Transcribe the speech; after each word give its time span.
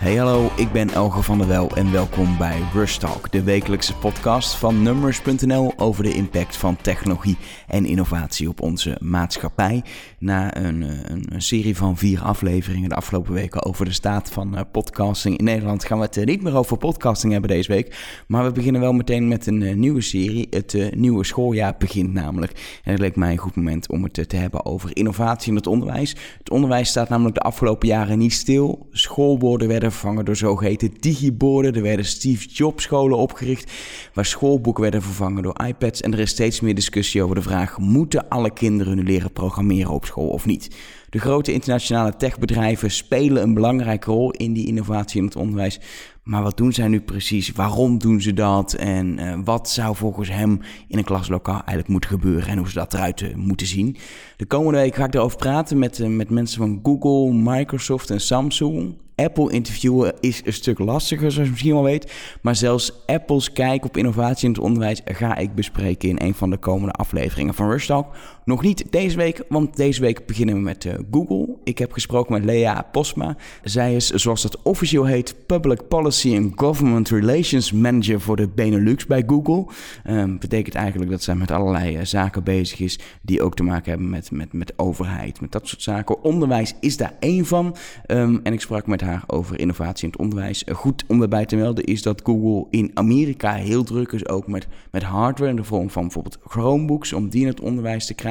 Hey 0.00 0.16
hallo, 0.16 0.50
ik 0.56 0.72
ben 0.72 0.90
Elge 0.90 1.22
van 1.22 1.38
der 1.38 1.46
Wel 1.46 1.76
en 1.76 1.92
welkom 1.92 2.38
bij 2.38 2.62
Rush 2.72 2.96
Talk, 2.96 3.32
de 3.32 3.42
wekelijkse 3.42 3.96
podcast 3.96 4.54
van 4.54 4.82
Numbers.nl 4.82 5.72
over 5.76 6.02
de 6.02 6.12
impact 6.12 6.56
van 6.56 6.76
technologie 6.76 7.36
en 7.66 7.84
innovatie 7.86 8.48
op 8.48 8.60
onze 8.60 8.96
maatschappij. 9.00 9.82
Na 10.18 10.56
een, 10.56 10.82
eh, 10.82 10.98
een, 11.02 11.26
een 11.28 11.42
serie 11.42 11.76
van 11.76 11.96
vier 11.96 12.22
afleveringen 12.22 12.88
de 12.88 12.94
afgelopen 12.94 13.32
weken 13.32 13.64
over 13.64 13.84
de 13.84 13.92
staat 13.92 14.30
van 14.30 14.54
uh, 14.54 14.60
podcasting 14.72 15.38
in 15.38 15.44
Nederland 15.44 15.84
gaan 15.84 15.98
we 15.98 16.04
het 16.04 16.16
uh, 16.16 16.24
niet 16.24 16.42
meer 16.42 16.56
over 16.56 16.76
podcasting 16.76 17.32
hebben 17.32 17.50
deze 17.50 17.72
week. 17.72 18.22
Maar 18.26 18.44
we 18.44 18.52
beginnen 18.52 18.80
wel 18.80 18.92
meteen 18.92 19.28
met 19.28 19.46
een 19.46 19.80
nieuwe 19.80 20.00
serie. 20.00 20.46
Het 20.50 20.94
nieuwe 20.94 21.24
schooljaar 21.24 21.74
begint 21.78 22.12
namelijk. 22.12 22.80
En 22.84 22.90
het 22.90 23.00
leek 23.00 23.16
mij 23.16 23.32
een 23.32 23.38
goed 23.38 23.56
moment 23.56 23.88
om 23.88 24.02
het 24.02 24.28
te 24.28 24.36
hebben 24.36 24.64
over 24.64 24.96
innovatie 24.96 25.50
in 25.50 25.56
het 25.56 25.66
onderwijs. 25.66 26.16
Het 26.38 26.50
onderwijs 26.50 26.88
staat 26.88 27.08
namelijk 27.08 27.34
de 27.34 27.42
afgelopen 27.42 27.88
jaren 27.88 28.18
niet 28.18 28.32
stil. 28.32 28.88
Schoolborden 28.90 29.68
werden 29.68 29.88
vervangen 29.90 30.24
door 30.24 30.36
zogeheten 30.36 30.90
digiborden. 31.00 31.74
Er 31.74 31.82
werden 31.82 32.04
Steve 32.04 32.48
Jobs 32.48 32.82
scholen 32.82 33.18
opgericht, 33.18 33.72
waar 34.14 34.24
schoolboeken 34.24 34.82
werden 34.82 35.02
vervangen 35.02 35.42
door 35.42 35.64
iPads. 35.66 36.00
En 36.00 36.12
er 36.12 36.18
is 36.18 36.30
steeds 36.30 36.60
meer 36.60 36.74
discussie 36.74 37.22
over 37.22 37.34
de 37.34 37.42
vraag: 37.42 37.78
moeten 37.78 38.28
alle 38.28 38.52
kinderen 38.52 38.96
nu 38.96 39.02
leren 39.02 39.32
programmeren 39.32 39.92
op 39.92 40.04
school 40.04 40.28
of 40.28 40.46
niet? 40.46 40.76
De 41.10 41.18
grote 41.18 41.52
internationale 41.52 42.16
techbedrijven 42.16 42.90
spelen 42.90 43.42
een 43.42 43.54
belangrijke 43.54 44.10
rol 44.10 44.30
in 44.30 44.52
die 44.52 44.66
innovatie 44.66 45.18
in 45.20 45.24
het 45.24 45.36
onderwijs. 45.36 45.80
Maar 46.22 46.42
wat 46.42 46.56
doen 46.56 46.72
zij 46.72 46.88
nu 46.88 47.00
precies? 47.00 47.52
Waarom 47.52 47.98
doen 47.98 48.20
ze 48.20 48.32
dat? 48.32 48.72
En 48.72 49.18
uh, 49.18 49.38
wat 49.44 49.70
zou 49.70 49.96
volgens 49.96 50.30
hem 50.30 50.60
in 50.88 50.98
een 50.98 51.04
klaslokaal 51.04 51.54
eigenlijk 51.54 51.88
moeten 51.88 52.10
gebeuren 52.10 52.48
en 52.48 52.58
hoe 52.58 52.68
ze 52.68 52.74
dat 52.74 52.94
eruit 52.94 53.20
uh, 53.20 53.34
moeten 53.34 53.66
zien? 53.66 53.96
De 54.36 54.46
komende 54.46 54.78
week 54.78 54.94
ga 54.94 55.04
ik 55.04 55.14
erover 55.14 55.36
praten 55.36 55.78
met, 55.78 55.98
uh, 55.98 56.08
met 56.08 56.30
mensen 56.30 56.58
van 56.58 56.80
Google, 56.82 57.34
Microsoft 57.34 58.10
en 58.10 58.20
Samsung. 58.20 58.94
Apple 59.24 59.52
interviewen 59.52 60.14
is 60.20 60.42
een 60.44 60.52
stuk 60.52 60.78
lastiger, 60.78 61.30
zoals 61.30 61.46
je 61.46 61.50
misschien 61.52 61.72
wel 61.72 61.82
weet. 61.82 62.12
Maar 62.42 62.56
zelfs 62.56 62.92
Apple's 63.06 63.52
kijk 63.52 63.84
op 63.84 63.96
innovatie 63.96 64.46
in 64.46 64.52
het 64.54 64.62
onderwijs 64.62 65.00
ga 65.04 65.36
ik 65.36 65.54
bespreken 65.54 66.08
in 66.08 66.16
een 66.20 66.34
van 66.34 66.50
de 66.50 66.56
komende 66.56 66.92
afleveringen 66.92 67.54
van 67.54 67.70
Rush 67.70 67.86
Talk. 67.86 68.14
Nog 68.44 68.62
niet 68.62 68.84
deze 68.90 69.16
week, 69.16 69.44
want 69.48 69.76
deze 69.76 70.00
week 70.00 70.26
beginnen 70.26 70.54
we 70.54 70.60
met 70.60 70.84
uh, 70.84 70.92
Google. 71.10 71.48
Ik 71.64 71.78
heb 71.78 71.92
gesproken 71.92 72.32
met 72.32 72.44
Lea 72.44 72.86
Posma. 72.92 73.36
Zij 73.62 73.94
is, 73.94 74.10
zoals 74.10 74.42
dat 74.42 74.62
officieel 74.62 75.04
heet, 75.04 75.34
Public 75.46 75.88
Policy 75.88 76.36
and 76.36 76.52
Government 76.54 77.08
Relations 77.08 77.72
Manager 77.72 78.20
voor 78.20 78.36
de 78.36 78.48
Benelux 78.48 79.06
bij 79.06 79.24
Google. 79.26 79.66
Um, 80.08 80.38
betekent 80.38 80.74
eigenlijk 80.74 81.10
dat 81.10 81.22
zij 81.22 81.34
met 81.34 81.50
allerlei 81.50 81.96
uh, 81.96 82.04
zaken 82.04 82.44
bezig 82.44 82.80
is 82.80 82.98
die 83.22 83.42
ook 83.42 83.56
te 83.56 83.62
maken 83.62 83.90
hebben 83.90 84.10
met, 84.10 84.30
met, 84.30 84.52
met 84.52 84.72
overheid, 84.76 85.40
met 85.40 85.52
dat 85.52 85.68
soort 85.68 85.82
zaken. 85.82 86.24
Onderwijs 86.24 86.74
is 86.80 86.96
daar 86.96 87.14
één 87.20 87.46
van. 87.46 87.76
Um, 88.06 88.40
en 88.42 88.52
ik 88.52 88.60
sprak 88.60 88.86
met 88.86 89.00
haar 89.00 89.22
over 89.26 89.60
innovatie 89.60 90.04
in 90.04 90.10
het 90.10 90.20
onderwijs. 90.20 90.62
Uh, 90.66 90.74
goed 90.74 91.04
om 91.06 91.22
erbij 91.22 91.46
te 91.46 91.56
melden 91.56 91.84
is 91.84 92.02
dat 92.02 92.20
Google 92.24 92.66
in 92.70 92.90
Amerika 92.94 93.54
heel 93.54 93.84
druk 93.84 94.12
is, 94.12 94.28
ook 94.28 94.46
met, 94.46 94.66
met 94.90 95.02
hardware 95.02 95.50
in 95.50 95.56
de 95.56 95.64
vorm 95.64 95.90
van 95.90 96.02
bijvoorbeeld 96.02 96.38
Chromebooks, 96.44 97.12
om 97.12 97.28
die 97.28 97.40
in 97.40 97.46
het 97.46 97.60
onderwijs 97.60 98.06
te 98.06 98.14
krijgen. 98.14 98.28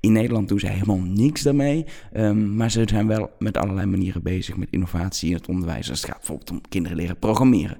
In 0.00 0.12
Nederland 0.12 0.48
doen 0.48 0.58
ze 0.58 0.66
helemaal 0.66 1.00
niks 1.00 1.42
daarmee. 1.42 1.84
Um, 2.16 2.56
maar 2.56 2.70
ze 2.70 2.82
zijn 2.86 3.06
wel 3.06 3.30
met 3.38 3.56
allerlei 3.56 3.86
manieren 3.86 4.22
bezig 4.22 4.56
met 4.56 4.68
innovatie 4.70 5.28
in 5.28 5.34
het 5.34 5.48
onderwijs. 5.48 5.90
Als 5.90 6.00
het 6.00 6.10
gaat 6.10 6.18
bijvoorbeeld 6.18 6.50
om 6.50 6.60
kinderen 6.68 6.96
leren 6.96 7.18
programmeren. 7.18 7.78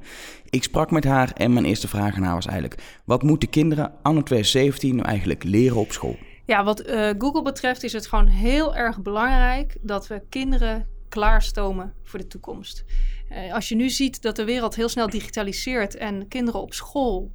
Ik 0.50 0.62
sprak 0.62 0.90
met 0.90 1.04
haar 1.04 1.32
en 1.32 1.52
mijn 1.52 1.64
eerste 1.64 1.88
vraag 1.88 2.16
aan 2.16 2.22
haar 2.22 2.34
was 2.34 2.46
eigenlijk... 2.46 3.00
wat 3.04 3.22
moeten 3.22 3.50
kinderen 3.50 3.92
anno 4.02 4.22
2017 4.22 4.96
nou 4.96 5.08
eigenlijk 5.08 5.44
leren 5.44 5.76
op 5.76 5.92
school? 5.92 6.16
Ja, 6.46 6.64
wat 6.64 6.88
uh, 6.88 7.10
Google 7.18 7.42
betreft 7.42 7.82
is 7.82 7.92
het 7.92 8.06
gewoon 8.06 8.26
heel 8.26 8.76
erg 8.76 9.02
belangrijk... 9.02 9.76
dat 9.80 10.06
we 10.06 10.22
kinderen 10.28 10.86
klaarstomen 11.08 11.92
voor 12.02 12.18
de 12.18 12.26
toekomst. 12.26 12.84
Uh, 13.32 13.54
als 13.54 13.68
je 13.68 13.74
nu 13.74 13.90
ziet 13.90 14.22
dat 14.22 14.36
de 14.36 14.44
wereld 14.44 14.74
heel 14.74 14.88
snel 14.88 15.08
digitaliseert 15.08 15.96
en 15.96 16.28
kinderen 16.28 16.60
op 16.60 16.74
school 16.74 17.32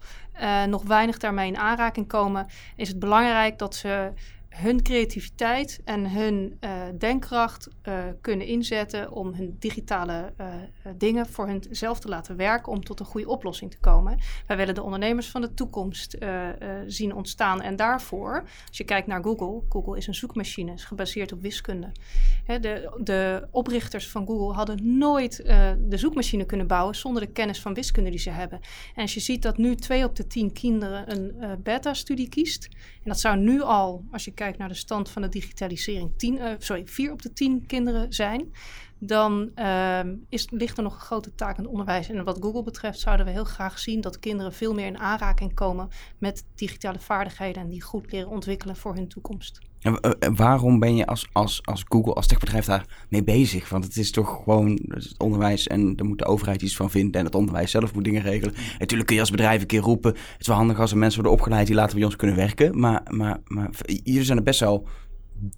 nog 0.68 0.84
weinig 0.84 1.18
daarmee 1.18 1.48
in 1.48 1.58
aanraking 1.58 2.08
komen, 2.08 2.48
is 2.76 2.88
het 2.88 3.00
belangrijk 3.00 3.60
dat 3.60 3.76
ze 3.76 4.12
hun 4.52 4.82
creativiteit 4.82 5.82
en 5.86 6.12
hun 6.12 6.58
uh, 6.62 6.72
denkkracht 6.98 7.70
uh, 7.88 8.04
kunnen 8.22 8.48
inzetten 8.48 9.12
om 9.12 9.34
hun 9.34 9.56
digitale 9.60 10.34
uh, 10.42 10.48
dingen 10.98 11.26
voor 11.26 11.48
hunzelf 11.48 12.00
te 12.00 12.08
laten 12.08 12.36
werken 12.36 12.72
om 12.72 12.84
tot 12.84 13.00
een 13.00 13.06
goede 13.06 13.28
oplossing 13.28 13.72
te 13.72 13.80
komen. 13.80 14.20
Wij 14.48 14.58
willen 14.58 14.76
de 14.76 14.82
ondernemers 14.82 15.30
van 15.30 15.42
de 15.42 15.54
toekomst 15.54 16.18
zien 16.88 17.16
ontstaan 17.16 17.62
en 17.62 17.76
daarvoor, 17.76 18.44
als 18.68 18.78
je 18.78 18.84
kijkt 18.84 19.08
naar 19.08 19.24
Google, 19.24 19.62
Google 19.70 19.98
is 19.98 20.08
een 20.08 20.16
zoekmachine, 20.16 20.74
is 20.74 20.84
gebaseerd 20.84 21.32
op 21.32 21.42
wiskunde. 21.42 21.92
Hè, 22.46 22.60
de, 22.60 22.98
de, 23.04 23.48
oprichters 23.52 24.10
van 24.10 24.26
Google 24.26 24.54
hadden 24.54 24.98
nooit 24.98 25.36
de 25.80 25.98
zoekmachine 25.98 26.46
kunnen 26.46 26.68
bouwen 26.68 26.96
zonder 26.96 27.22
de 27.22 27.32
kennis 27.32 27.62
van 27.62 27.74
wiskunde 27.74 28.10
die 28.10 28.20
ze 28.20 28.30
hebben. 28.30 28.60
En 28.96 29.02
als 29.02 29.14
je 29.14 29.20
ziet 29.20 29.42
dat 29.42 29.58
nu 29.58 29.76
twee 29.76 30.04
op 30.04 30.16
de 30.16 30.28
tien 30.28 30.54
kinderen 30.54 31.12
een 31.12 31.60
beta-studie 31.64 32.30
kiest, 32.30 32.70
en 33.04 33.10
dat 33.10 33.20
zou 33.20 33.38
nu 33.38 33.62
al, 33.62 34.04
als 34.12 34.26
je 34.26 34.32
kijkt 34.42 34.58
naar 34.58 34.68
de 34.68 34.74
stand 34.74 35.10
van 35.10 35.22
de 35.22 35.30
digitalisering, 35.30 36.14
tien, 36.18 36.36
uh, 36.36 36.54
sorry, 36.58 36.88
vier 36.88 37.12
op 37.12 37.22
de 37.22 37.34
tien 37.34 37.66
kinderen 37.66 38.14
zijn, 38.14 38.54
dan 39.00 39.52
uh, 39.56 40.00
is, 40.30 40.50
ligt 40.50 40.78
er 40.78 40.84
nog 40.84 40.94
een 40.94 41.00
grote 41.00 41.36
taak 41.36 41.58
in 41.58 41.64
het 41.64 41.72
onderwijs. 41.72 42.10
En 42.10 42.24
wat 42.24 42.38
Google 42.42 42.64
betreft 42.64 43.00
zouden 43.00 43.26
we 43.26 43.32
heel 43.32 43.44
graag 43.44 43.80
zien 43.80 44.02
dat 44.02 44.20
kinderen 44.20 44.54
veel 44.54 44.74
meer 44.74 44.86
in 44.86 45.00
aanraking 45.00 45.54
komen 45.54 45.90
met 46.18 46.46
digitale 46.56 47.00
vaardigheden 47.00 47.62
en 47.62 47.70
die 47.70 47.82
goed 47.82 48.12
leren 48.12 48.30
ontwikkelen 48.30 48.76
voor 48.76 48.96
hun 48.96 49.08
toekomst. 49.08 49.60
En 49.82 50.36
waarom 50.36 50.80
ben 50.80 50.96
je 50.96 51.06
als, 51.06 51.28
als, 51.32 51.62
als 51.64 51.84
Google, 51.88 52.14
als 52.14 52.28
techbedrijf 52.28 52.66
daar 52.66 52.86
mee 53.10 53.24
bezig? 53.24 53.70
Want 53.70 53.84
het 53.84 53.98
is 53.98 54.12
toch 54.12 54.42
gewoon 54.44 54.80
het 54.88 55.14
onderwijs 55.18 55.68
en 55.68 55.96
daar 55.96 56.08
moet 56.08 56.18
de 56.18 56.26
overheid 56.26 56.62
iets 56.62 56.76
van 56.76 56.90
vinden 56.90 57.20
en 57.20 57.26
het 57.26 57.36
onderwijs 57.36 57.72
zelf 57.72 57.94
moet 57.94 58.04
dingen 58.04 58.22
regelen. 58.22 58.56
En 58.56 58.62
natuurlijk 58.80 59.06
kun 59.06 59.16
je 59.16 59.22
als 59.22 59.32
bedrijf 59.32 59.62
een 59.62 59.68
keer 59.68 59.82
roepen, 59.82 60.12
het 60.12 60.40
is 60.40 60.48
wel 60.48 60.56
handig 60.56 60.80
als 60.80 60.92
er 60.92 60.98
mensen 60.98 61.22
worden 61.22 61.40
opgeleid 61.40 61.68
die 61.68 61.76
later 61.76 61.96
bij 61.96 62.06
ons 62.06 62.16
kunnen 62.16 62.36
werken. 62.36 62.80
Maar, 62.80 63.02
maar, 63.10 63.40
maar 63.48 63.70
jullie 64.04 64.24
zijn 64.24 64.38
er 64.38 64.44
best 64.44 64.60
wel 64.60 64.88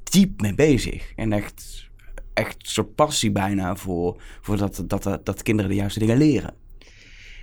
diep 0.03 0.41
mee 0.41 0.55
bezig 0.55 1.13
en 1.15 1.33
echt, 1.33 1.89
echt 2.33 2.57
soort 2.59 2.95
passie 2.95 3.31
bijna 3.31 3.75
voor, 3.75 4.21
voor 4.41 4.57
dat, 4.57 4.83
dat, 4.87 5.19
dat 5.23 5.43
kinderen 5.43 5.71
de 5.71 5.77
juiste 5.77 5.99
dingen 5.99 6.17
leren. 6.17 6.53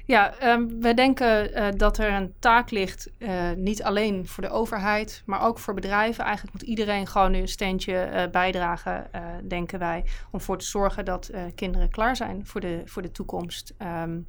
Ja, 0.07 0.35
um, 0.43 0.81
wij 0.81 0.95
denken 0.95 1.51
uh, 1.51 1.69
dat 1.77 1.99
er 1.99 2.13
een 2.13 2.35
taak 2.39 2.71
ligt, 2.71 3.11
uh, 3.19 3.51
niet 3.57 3.83
alleen 3.83 4.29
voor 4.29 4.43
de 4.43 4.51
overheid, 4.51 5.23
maar 5.27 5.43
ook 5.43 5.59
voor 5.59 5.75
bedrijven. 5.75 6.25
Eigenlijk 6.25 6.53
moet 6.53 6.69
iedereen 6.69 7.07
gewoon 7.07 7.31
nu 7.31 7.39
een 7.39 7.49
steentje 7.49 8.11
uh, 8.13 8.23
bijdragen, 8.31 9.11
denken 9.49 9.79
wij, 9.79 10.05
om 10.31 10.41
voor 10.41 10.59
te 10.59 10.65
zorgen 10.65 11.05
dat 11.05 11.31
kinderen 11.55 11.91
klaar 11.91 12.17
zijn 12.17 12.47
voor 12.47 12.61
de, 12.61 12.83
voor 12.85 13.03
de 13.03 13.11
toekomst. 13.11 13.75
Um, 14.03 14.27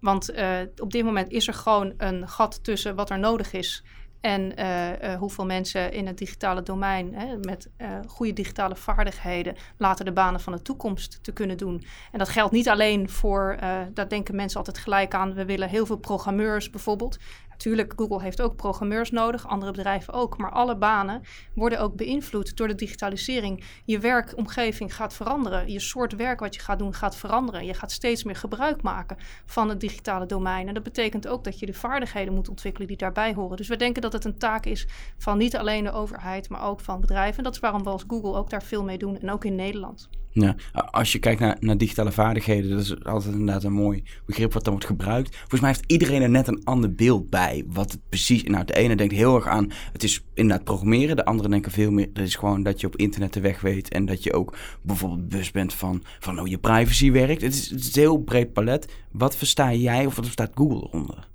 want 0.00 0.32
op 0.76 0.90
dit 0.90 1.04
moment 1.04 1.30
is 1.30 1.48
er 1.48 1.54
gewoon 1.54 1.94
een 1.96 2.28
gat 2.28 2.64
tussen 2.64 2.94
wat 2.94 3.10
er 3.10 3.18
nodig 3.18 3.52
is 3.52 3.84
en 4.20 4.60
uh, 4.60 4.88
uh, 5.02 5.14
hoeveel 5.14 5.46
mensen 5.46 5.92
in 5.92 6.06
het 6.06 6.18
digitale 6.18 6.62
domein 6.62 7.14
hè, 7.14 7.36
met 7.36 7.70
uh, 7.78 7.88
goede 8.06 8.32
digitale 8.32 8.76
vaardigheden 8.76 9.56
later 9.76 10.04
de 10.04 10.12
banen 10.12 10.40
van 10.40 10.52
de 10.52 10.62
toekomst 10.62 11.18
te 11.22 11.32
kunnen 11.32 11.56
doen. 11.56 11.84
En 12.12 12.18
dat 12.18 12.28
geldt 12.28 12.52
niet 12.52 12.68
alleen 12.68 13.10
voor, 13.10 13.56
daar 13.94 14.08
denken 14.08 14.36
mensen 14.36 14.58
altijd 14.58 14.78
gelijk 14.78 15.14
aan, 15.14 15.34
we 15.34 15.44
willen 15.44 15.68
heel 15.68 15.86
veel 15.86 15.96
programmeurs 15.96 16.70
bijvoorbeeld. 16.70 17.18
Natuurlijk, 17.60 17.92
Google 17.96 18.22
heeft 18.22 18.42
ook 18.42 18.56
programmeurs 18.56 19.10
nodig, 19.10 19.46
andere 19.46 19.72
bedrijven 19.72 20.12
ook. 20.12 20.38
Maar 20.38 20.50
alle 20.50 20.76
banen 20.76 21.22
worden 21.54 21.80
ook 21.80 21.96
beïnvloed 21.96 22.56
door 22.56 22.68
de 22.68 22.74
digitalisering. 22.74 23.64
Je 23.84 23.98
werkomgeving 23.98 24.94
gaat 24.94 25.14
veranderen. 25.14 25.70
Je 25.70 25.80
soort 25.80 26.16
werk 26.16 26.40
wat 26.40 26.54
je 26.54 26.60
gaat 26.60 26.78
doen 26.78 26.94
gaat 26.94 27.16
veranderen. 27.16 27.64
Je 27.64 27.74
gaat 27.74 27.92
steeds 27.92 28.24
meer 28.24 28.36
gebruik 28.36 28.82
maken 28.82 29.16
van 29.44 29.68
het 29.68 29.80
digitale 29.80 30.26
domein. 30.26 30.68
En 30.68 30.74
dat 30.74 30.82
betekent 30.82 31.28
ook 31.28 31.44
dat 31.44 31.58
je 31.58 31.66
de 31.66 31.74
vaardigheden 31.74 32.34
moet 32.34 32.48
ontwikkelen 32.48 32.88
die 32.88 32.96
daarbij 32.96 33.34
horen. 33.34 33.56
Dus 33.56 33.68
we 33.68 33.76
denken 33.76 34.02
dat 34.02 34.12
het 34.12 34.24
een 34.24 34.38
taak 34.38 34.66
is 34.66 34.86
van 35.18 35.38
niet 35.38 35.56
alleen 35.56 35.84
de 35.84 35.92
overheid, 35.92 36.48
maar 36.48 36.62
ook 36.62 36.80
van 36.80 37.00
bedrijven. 37.00 37.38
En 37.38 37.44
dat 37.44 37.54
is 37.54 37.60
waarom 37.60 37.82
we 37.84 37.90
als 37.90 38.04
Google 38.06 38.34
ook 38.34 38.50
daar 38.50 38.62
veel 38.62 38.84
mee 38.84 38.98
doen. 38.98 39.18
En 39.18 39.30
ook 39.30 39.44
in 39.44 39.54
Nederland. 39.54 40.08
Ja, 40.32 40.56
als 40.90 41.12
je 41.12 41.18
kijkt 41.18 41.40
naar, 41.40 41.56
naar 41.60 41.78
digitale 41.78 42.12
vaardigheden, 42.12 42.70
dat 42.70 42.80
is 42.80 43.04
altijd 43.04 43.32
inderdaad 43.32 43.64
een 43.64 43.72
mooi 43.72 44.02
begrip 44.26 44.52
wat 44.52 44.64
dan 44.64 44.72
wordt 44.72 44.88
gebruikt. 44.88 45.36
Volgens 45.36 45.60
mij 45.60 45.70
heeft 45.70 45.84
iedereen 45.86 46.22
er 46.22 46.30
net 46.30 46.48
een 46.48 46.64
ander 46.64 46.94
beeld 46.94 47.30
bij. 47.30 47.64
Wat 47.66 47.92
het 47.92 48.00
precies. 48.08 48.42
Nou, 48.42 48.64
de 48.64 48.74
ene 48.74 48.96
denkt 48.96 49.14
heel 49.14 49.34
erg 49.34 49.46
aan. 49.46 49.70
Het 49.92 50.02
is 50.02 50.24
inderdaad 50.34 50.64
programmeren. 50.64 51.16
De 51.16 51.24
andere 51.24 51.48
denken 51.48 51.72
veel 51.72 51.90
meer. 51.90 52.12
Dat 52.12 52.24
is 52.24 52.34
gewoon 52.34 52.62
dat 52.62 52.80
je 52.80 52.86
op 52.86 52.96
internet 52.96 53.32
de 53.32 53.40
weg 53.40 53.60
weet. 53.60 53.88
En 53.88 54.06
dat 54.06 54.22
je 54.22 54.32
ook 54.32 54.56
bijvoorbeeld 54.82 55.28
bewust 55.28 55.52
bent 55.52 55.74
van, 55.74 56.02
van 56.18 56.38
hoe 56.38 56.48
je 56.48 56.58
privacy 56.58 57.10
werkt. 57.10 57.42
Het 57.42 57.54
is, 57.54 57.70
een 57.70 57.80
heel 57.92 58.18
breed 58.18 58.52
palet. 58.52 58.92
Wat 59.10 59.36
versta 59.36 59.72
jij 59.72 60.06
of 60.06 60.14
wat 60.14 60.24
verstaat 60.24 60.52
Google 60.54 60.88
eronder? 60.88 61.29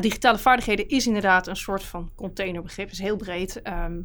Digitale 0.00 0.38
vaardigheden 0.38 0.88
is 0.88 1.06
inderdaad 1.06 1.46
een 1.46 1.56
soort 1.56 1.82
van 1.82 2.10
containerbegrip, 2.14 2.90
is 2.90 2.98
heel 2.98 3.16
breed. 3.16 3.62
Ehm, 3.62 4.00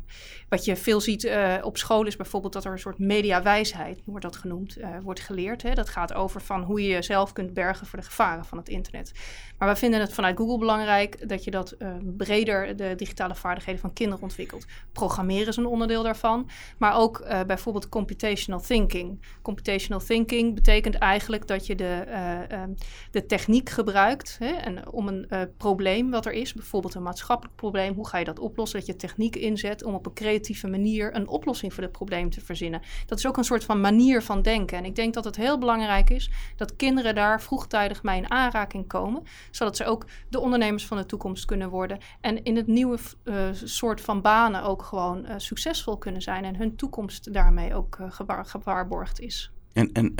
wat 0.49 0.65
je 0.65 0.75
veel 0.75 1.01
ziet 1.01 1.23
uh, 1.23 1.55
op 1.61 1.77
school 1.77 2.05
is 2.05 2.15
bijvoorbeeld 2.15 2.53
dat 2.53 2.65
er 2.65 2.71
een 2.71 2.79
soort 2.79 2.99
mediawijsheid, 2.99 4.01
wordt 4.05 4.25
dat 4.25 4.35
genoemd, 4.35 4.77
uh, 4.77 4.87
wordt 5.03 5.19
geleerd. 5.19 5.61
Hè? 5.61 5.73
Dat 5.73 5.89
gaat 5.89 6.13
over 6.13 6.41
van 6.41 6.61
hoe 6.61 6.81
je 6.81 6.89
jezelf 6.89 7.33
kunt 7.33 7.53
bergen 7.53 7.87
voor 7.87 7.99
de 7.99 8.05
gevaren 8.05 8.45
van 8.45 8.57
het 8.57 8.69
internet. 8.69 9.11
Maar 9.57 9.69
we 9.69 9.75
vinden 9.75 9.99
het 9.99 10.13
vanuit 10.13 10.37
Google 10.37 10.57
belangrijk 10.57 11.29
dat 11.29 11.43
je 11.43 11.51
dat 11.51 11.75
uh, 11.79 11.89
breder, 12.17 12.75
de 12.75 12.93
digitale 12.95 13.35
vaardigheden 13.35 13.81
van 13.81 13.93
kinderen 13.93 14.23
ontwikkelt. 14.23 14.65
Programmeren 14.91 15.47
is 15.47 15.57
een 15.57 15.65
onderdeel 15.65 16.03
daarvan, 16.03 16.49
maar 16.77 16.95
ook 16.95 17.25
bijvoorbeeld 17.47 17.89
computational 17.89 18.61
thinking. 18.61 19.25
Computational 19.41 20.03
thinking 20.05 20.55
betekent 20.55 20.95
eigenlijk 20.95 21.47
dat 21.47 21.65
je 21.65 21.75
de, 21.75 22.03
ehm, 22.49 22.69
de 23.11 23.25
techniek 23.25 23.69
gebruikt 23.69 24.35
hè, 24.39 24.51
en 24.51 24.89
om 24.89 25.07
een 25.07 25.27
probleem 25.29 25.72
wat 26.09 26.25
er 26.25 26.31
is, 26.31 26.53
bijvoorbeeld 26.53 26.93
een 26.93 27.03
maatschappelijk 27.03 27.55
probleem, 27.55 27.93
hoe 27.93 28.07
ga 28.07 28.17
je 28.17 28.25
dat 28.25 28.39
oplossen? 28.39 28.79
Dat 28.79 28.87
je 28.87 28.95
techniek 28.95 29.35
inzet 29.35 29.83
om 29.83 29.93
op 29.93 30.05
een 30.05 30.13
creatieve 30.13 30.67
manier 30.67 31.15
een 31.15 31.27
oplossing 31.27 31.73
voor 31.73 31.83
het 31.83 31.91
probleem 31.91 32.29
te 32.29 32.41
verzinnen. 32.41 32.81
Dat 33.05 33.17
is 33.17 33.27
ook 33.27 33.37
een 33.37 33.43
soort 33.43 33.63
van 33.63 33.81
manier 33.81 34.21
van 34.21 34.41
denken. 34.41 34.77
En 34.77 34.85
ik 34.85 34.95
denk 34.95 35.13
dat 35.13 35.23
het 35.23 35.35
heel 35.35 35.57
belangrijk 35.57 36.09
is 36.09 36.31
dat 36.55 36.75
kinderen 36.75 37.15
daar 37.15 37.41
vroegtijdig 37.41 38.03
mee 38.03 38.17
in 38.17 38.31
aanraking 38.31 38.87
komen, 38.87 39.23
zodat 39.51 39.77
ze 39.77 39.85
ook 39.85 40.05
de 40.29 40.39
ondernemers 40.39 40.85
van 40.85 40.97
de 40.97 41.05
toekomst 41.05 41.45
kunnen 41.45 41.69
worden 41.69 41.97
en 42.21 42.43
in 42.43 42.55
het 42.55 42.67
nieuwe 42.67 42.97
uh, 43.23 43.49
soort 43.53 44.01
van 44.01 44.21
banen 44.21 44.63
ook 44.63 44.81
gewoon 44.81 45.25
uh, 45.25 45.33
succesvol 45.37 45.97
kunnen 45.97 46.21
zijn 46.21 46.45
en 46.45 46.55
hun 46.55 46.75
toekomst 46.75 47.33
daarmee 47.33 47.75
ook 47.75 47.97
gewaar, 48.09 48.45
gewaarborgd 48.45 49.19
is. 49.19 49.51
En, 49.73 49.91
en 49.91 50.15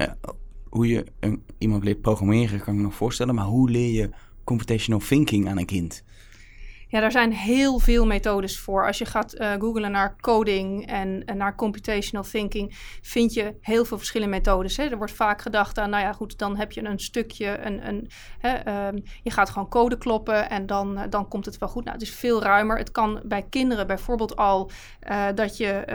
hoe 0.74 0.88
je 0.88 1.06
een, 1.20 1.44
iemand 1.58 1.84
leert 1.84 2.02
programmeren, 2.02 2.60
kan 2.60 2.74
ik 2.74 2.80
me 2.80 2.86
nog 2.86 2.96
voorstellen, 2.96 3.36
maar 3.36 3.46
hoe 3.46 3.70
leer 3.70 3.94
je 3.94 4.10
computational 4.44 5.02
thinking 5.02 5.48
aan 5.48 5.58
een 5.58 5.66
kind? 5.66 6.04
Ja, 6.94 7.00
daar 7.00 7.12
zijn 7.12 7.32
heel 7.32 7.80
veel 7.80 8.06
methodes 8.06 8.60
voor. 8.60 8.86
Als 8.86 8.98
je 8.98 9.06
gaat 9.06 9.36
uh, 9.36 9.52
googlen 9.52 9.92
naar 9.92 10.16
coding 10.22 10.88
en, 10.88 11.24
naar 11.36 11.56
computational 11.56 12.24
thinking, 12.24 12.76
vind 13.02 13.34
je 13.34 13.56
heel 13.62 13.86
veel 13.86 13.98
verschillende 13.98 14.36
methodes. 14.36 14.78
Hè. 14.78 14.84
Er 14.84 14.98
wordt 14.98 15.14
vaak 15.14 15.42
gedacht 15.42 15.78
aan, 15.78 15.90
nou 15.90 16.04
ja, 16.04 16.14
goed, 16.14 16.38
dan 16.38 16.58
heb 16.58 16.72
je 16.72 16.84
een 16.86 17.00
stukje, 17.00 17.60
een, 17.66 17.88
een, 17.88 18.10
hè, 18.40 18.88
um, 18.88 19.04
je 19.24 19.32
gaat 19.32 19.50
gewoon 19.50 19.70
code 19.70 19.98
kloppen 19.98 20.50
en 20.50 20.66
dan, 20.66 20.98
uh, 20.98 21.04
dan 21.10 21.28
komt 21.28 21.46
het 21.46 21.58
wel 21.58 21.70
goed. 21.70 21.84
Nou, 21.84 21.98
het 21.98 22.08
is 22.08 22.16
veel 22.16 22.42
ruimer. 22.42 22.78
Het 22.78 22.92
kan 22.92 23.22
bij 23.24 23.46
kinderen 23.50 23.88
bijvoorbeeld 23.88 24.36
al 24.36 24.72
uh, 25.10 25.26
dat 25.36 25.58
je 25.58 25.86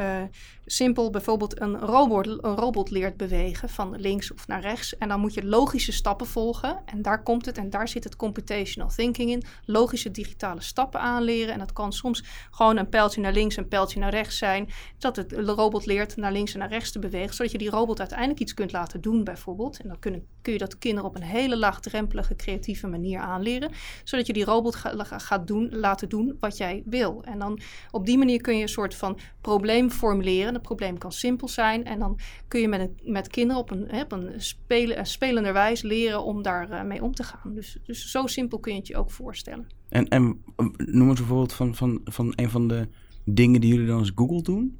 simpel 0.66 1.10
bijvoorbeeld 1.10 1.60
een 1.60 1.78
robot, 1.78 2.26
een 2.26 2.56
robot 2.56 2.90
leert 2.90 3.16
bewegen 3.16 3.68
van 3.68 4.00
links 4.00 4.32
of 4.32 4.46
naar 4.46 4.60
rechts. 4.60 4.96
En 4.96 5.08
dan 5.08 5.20
moet 5.20 5.34
je 5.34 5.44
logische 5.44 5.92
stappen 5.92 6.26
volgen. 6.26 6.82
En 6.84 7.02
daar 7.02 7.22
komt 7.22 7.46
het 7.46 7.58
en 7.58 7.70
daar 7.70 7.88
zit 7.88 8.04
het 8.04 8.16
computational 8.16 8.90
thinking 8.90 9.30
in. 9.30 9.42
Logische 9.64 10.10
digitale 10.10 10.60
stappen 10.60 10.87
aanleren. 10.96 11.52
En 11.52 11.58
dat 11.58 11.72
kan 11.72 11.92
soms 11.92 12.24
gewoon 12.50 12.76
een 12.76 12.88
pijltje 12.88 13.20
naar 13.20 13.32
links 13.32 13.56
en 13.56 13.62
een 13.62 13.68
pijltje 13.68 14.00
naar 14.00 14.10
rechts 14.10 14.38
zijn. 14.38 14.68
Dat 14.98 15.16
het 15.16 15.32
robot 15.32 15.86
leert 15.86 16.16
naar 16.16 16.32
links 16.32 16.52
en 16.52 16.58
naar 16.58 16.68
rechts 16.68 16.92
te 16.92 16.98
bewegen. 16.98 17.34
Zodat 17.34 17.52
je 17.52 17.58
die 17.58 17.70
robot 17.70 17.98
uiteindelijk 17.98 18.40
iets 18.40 18.54
kunt 18.54 18.72
laten 18.72 19.00
doen 19.00 19.24
bijvoorbeeld. 19.24 19.80
En 19.80 19.88
dan 19.88 19.98
kunnen, 19.98 20.26
kun 20.42 20.52
je 20.52 20.58
dat 20.58 20.78
kinderen 20.78 21.08
op 21.08 21.16
een 21.16 21.22
hele 21.22 21.56
laagdrempelige 21.56 22.36
creatieve 22.36 22.86
manier 22.86 23.20
aanleren. 23.20 23.70
Zodat 24.04 24.26
je 24.26 24.32
die 24.32 24.44
robot 24.44 24.74
ga, 24.74 25.18
gaat 25.18 25.46
doen, 25.46 25.68
laten 25.70 26.08
doen 26.08 26.36
wat 26.40 26.56
jij 26.56 26.82
wil. 26.84 27.22
En 27.24 27.38
dan 27.38 27.60
op 27.90 28.06
die 28.06 28.18
manier 28.18 28.40
kun 28.40 28.56
je 28.56 28.62
een 28.62 28.68
soort 28.68 28.94
van 28.94 29.18
probleem 29.40 29.90
formuleren 29.90 30.54
het 30.54 30.62
probleem 30.62 30.98
kan 30.98 31.12
simpel 31.12 31.48
zijn. 31.48 31.84
En 31.84 31.98
dan 31.98 32.18
kun 32.48 32.60
je 32.60 32.68
met, 32.68 32.80
een, 32.80 33.12
met 33.12 33.28
kinderen 33.28 33.62
op 33.62 33.70
een, 33.70 33.92
op 33.92 34.12
een, 34.12 34.32
spelen, 34.36 35.06
spelende 35.06 35.52
wijze 35.52 35.86
leren 35.86 36.22
om 36.22 36.42
daarmee 36.42 36.80
uh, 36.80 36.84
mee 36.84 37.02
om 37.02 37.14
te 37.14 37.22
gaan. 37.22 37.54
Dus, 37.54 37.78
dus 37.84 38.10
zo 38.10 38.26
simpel 38.26 38.58
kun 38.58 38.72
je 38.72 38.78
het 38.78 38.88
je 38.88 38.96
ook 38.96 39.10
voorstellen. 39.10 39.77
En, 39.88 40.08
en 40.08 40.42
noem 40.76 41.08
eens 41.08 41.20
een 41.20 41.26
voorbeeld 41.26 41.52
van, 41.52 41.74
van, 41.74 42.00
van 42.04 42.32
een 42.36 42.50
van 42.50 42.68
de 42.68 42.88
dingen 43.24 43.60
die 43.60 43.72
jullie 43.72 43.86
dan 43.86 43.98
als 43.98 44.12
Google 44.14 44.42
doen? 44.42 44.78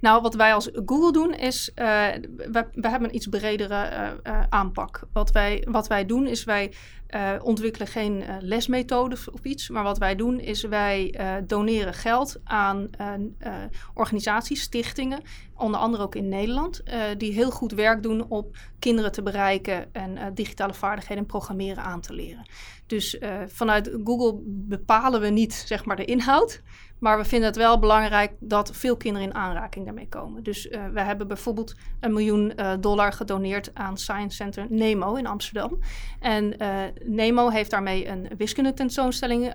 Nou, 0.00 0.22
wat 0.22 0.34
wij 0.34 0.54
als 0.54 0.70
Google 0.86 1.12
doen 1.12 1.34
is, 1.34 1.70
uh, 1.74 1.84
hebben 2.80 3.04
een 3.04 3.14
iets 3.14 3.26
bredere 3.26 3.90
uh, 3.90 4.32
uh, 4.32 4.42
aanpak. 4.48 5.02
Wat 5.12 5.32
wij, 5.32 5.66
wat 5.70 5.86
wij 5.86 6.06
doen 6.06 6.26
is, 6.26 6.44
wij 6.44 6.72
ontwikkelen 7.42 7.88
geen 7.88 8.24
lesmethodes 8.40 9.30
of 9.30 9.44
iets. 9.44 9.68
Maar 9.68 9.82
wat 9.82 9.98
wij 9.98 10.16
doen 10.16 10.40
is, 10.40 10.62
wij 10.62 11.14
doneren 11.46 11.94
geld 11.94 12.40
aan 12.44 12.90
organisaties, 13.94 14.62
stichtingen. 14.62 15.22
Onder 15.56 15.80
andere 15.80 16.02
ook 16.02 16.14
in 16.14 16.28
Nederland. 16.28 16.82
die 17.16 17.32
heel 17.32 17.50
goed 17.50 17.72
werk 17.72 18.02
doen 18.02 18.28
op 18.28 18.56
kinderen 18.78 19.12
te 19.12 19.22
bereiken 19.22 19.92
en 19.92 20.34
digitale 20.34 20.74
vaardigheden 20.74 21.22
en 21.22 21.28
programmeren 21.28 21.82
aan 21.82 22.00
te 22.00 22.14
leren. 22.14 22.46
Dus 22.86 23.18
vanuit 23.46 23.90
Google 24.04 24.40
bepalen 24.44 25.20
we 25.20 25.28
niet 25.28 25.52
zeg 25.52 25.84
maar 25.84 25.96
de 25.96 26.04
inhoud. 26.04 26.62
Maar 27.04 27.18
we 27.18 27.24
vinden 27.24 27.48
het 27.48 27.56
wel 27.56 27.78
belangrijk 27.78 28.32
dat 28.38 28.70
veel 28.72 28.96
kinderen 28.96 29.28
in 29.28 29.34
aanraking 29.34 29.84
daarmee 29.84 30.08
komen. 30.08 30.42
Dus 30.42 30.66
uh, 30.66 30.86
we 30.92 31.00
hebben 31.00 31.28
bijvoorbeeld 31.28 31.74
een 32.00 32.12
miljoen 32.12 32.52
uh, 32.56 32.72
dollar 32.80 33.12
gedoneerd 33.12 33.70
aan 33.74 33.98
Science 33.98 34.36
Center 34.36 34.66
Nemo 34.68 35.14
in 35.14 35.26
Amsterdam. 35.26 35.78
En 36.20 36.62
uh, 36.62 36.78
Nemo 37.02 37.48
heeft 37.48 37.70
daarmee 37.70 38.08
een 38.08 38.28
wiskundetentoonstelling 38.36 39.52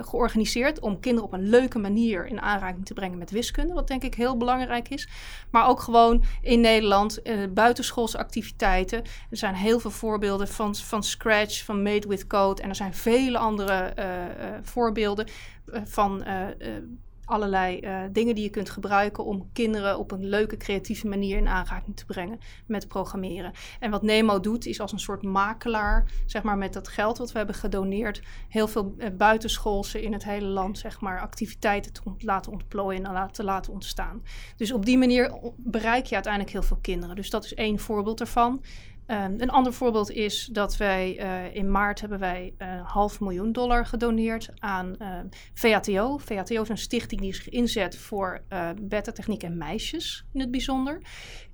georganiseerd 0.00 0.80
om 0.80 1.00
kinderen 1.00 1.28
op 1.28 1.32
een 1.32 1.48
leuke 1.48 1.78
manier 1.78 2.26
in 2.26 2.40
aanraking 2.40 2.86
te 2.86 2.94
brengen 2.94 3.18
met 3.18 3.30
wiskunde. 3.30 3.74
Wat 3.74 3.88
denk 3.88 4.02
ik 4.02 4.14
heel 4.14 4.36
belangrijk 4.36 4.88
is. 4.88 5.08
Maar 5.50 5.68
ook 5.68 5.80
gewoon 5.80 6.24
in 6.42 6.60
Nederland 6.60 7.22
buitenschoolse 7.54 8.18
activiteiten. 8.18 9.02
Er 9.30 9.36
zijn 9.36 9.54
heel 9.54 9.80
veel 9.80 9.90
voorbeelden 9.90 10.48
van, 10.48 10.74
van 10.74 11.02
Scratch, 11.02 11.64
van 11.64 11.82
Made 11.82 12.08
with 12.08 12.26
Code. 12.26 12.62
En 12.62 12.68
er 12.68 12.74
zijn 12.74 12.94
vele 12.94 13.38
andere 13.38 13.94
voorbeelden 14.62 15.26
van 15.84 16.22
uh, 16.26 16.46
uh, 16.58 16.68
allerlei 17.24 17.80
uh, 17.80 18.00
dingen 18.12 18.34
die 18.34 18.44
je 18.44 18.50
kunt 18.50 18.70
gebruiken 18.70 19.24
om 19.24 19.50
kinderen 19.52 19.98
op 19.98 20.10
een 20.10 20.24
leuke, 20.24 20.56
creatieve 20.56 21.08
manier 21.08 21.36
in 21.36 21.48
aanraking 21.48 21.96
te 21.96 22.04
brengen 22.04 22.38
met 22.66 22.88
programmeren. 22.88 23.52
En 23.80 23.90
wat 23.90 24.02
Nemo 24.02 24.40
doet, 24.40 24.66
is 24.66 24.80
als 24.80 24.92
een 24.92 25.00
soort 25.00 25.22
makelaar, 25.22 26.10
zeg 26.26 26.42
maar, 26.42 26.58
met 26.58 26.72
dat 26.72 26.88
geld 26.88 27.18
wat 27.18 27.32
we 27.32 27.38
hebben 27.38 27.56
gedoneerd, 27.56 28.22
heel 28.48 28.68
veel 28.68 28.96
buitenschoolse 29.16 30.02
in 30.02 30.12
het 30.12 30.24
hele 30.24 30.46
land, 30.46 30.78
zeg 30.78 31.00
maar, 31.00 31.20
activiteiten 31.20 31.92
te 31.92 32.02
laten 32.18 32.52
ontplooien 32.52 33.04
en 33.04 33.32
te 33.32 33.44
laten 33.44 33.72
ontstaan. 33.72 34.22
Dus 34.56 34.72
op 34.72 34.84
die 34.84 34.98
manier 34.98 35.32
bereik 35.56 36.06
je 36.06 36.14
uiteindelijk 36.14 36.52
heel 36.52 36.62
veel 36.62 36.78
kinderen. 36.80 37.16
Dus 37.16 37.30
dat 37.30 37.44
is 37.44 37.54
één 37.54 37.78
voorbeeld 37.78 38.20
ervan. 38.20 38.62
Um, 39.06 39.34
een 39.38 39.50
ander 39.50 39.72
voorbeeld 39.72 40.10
is 40.10 40.48
dat 40.52 40.76
wij 40.76 41.20
uh, 41.20 41.54
in 41.54 41.70
maart 41.70 42.00
hebben 42.00 42.18
wij 42.18 42.54
een 42.58 42.68
uh, 42.68 42.90
half 42.90 43.20
miljoen 43.20 43.52
dollar 43.52 43.86
gedoneerd 43.86 44.50
aan 44.58 44.94
uh, 44.98 45.18
VATO. 45.54 46.18
VATO 46.18 46.62
is 46.62 46.68
een 46.68 46.78
stichting 46.78 47.20
die 47.20 47.34
zich 47.34 47.48
inzet 47.48 47.96
voor 47.96 48.42
beta-techniek 48.80 49.42
en 49.42 49.56
meisjes 49.56 50.24
in 50.32 50.40
het 50.40 50.50
bijzonder. 50.50 51.02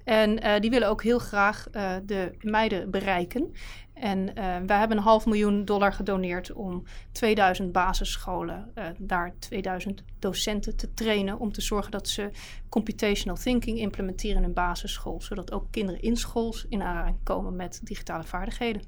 En 0.04 0.60
die 0.60 0.70
willen 0.70 0.88
ook 0.88 1.02
heel 1.02 1.18
graag 1.18 1.66
de 2.04 2.30
meiden 2.40 2.90
bereiken. 2.90 3.54
En 4.00 4.18
uh, 4.18 4.34
wij 4.66 4.78
hebben 4.78 4.96
een 4.96 5.02
half 5.02 5.26
miljoen 5.26 5.64
dollar 5.64 5.92
gedoneerd 5.92 6.52
om 6.52 6.84
2000 7.12 7.72
basisscholen, 7.72 8.70
uh, 8.74 8.84
daar 8.98 9.34
2000 9.38 10.02
docenten 10.18 10.76
te 10.76 10.94
trainen 10.94 11.38
om 11.38 11.52
te 11.52 11.60
zorgen 11.60 11.90
dat 11.90 12.08
ze 12.08 12.30
computational 12.68 13.36
thinking 13.36 13.78
implementeren 13.78 14.36
in 14.36 14.42
een 14.42 14.52
basisschool, 14.52 15.20
zodat 15.20 15.52
ook 15.52 15.66
kinderen 15.70 16.02
in 16.02 16.16
school 16.16 16.54
in 16.68 16.82
aanraking 16.82 17.18
komen 17.22 17.56
met 17.56 17.80
digitale 17.82 18.24
vaardigheden. 18.24 18.82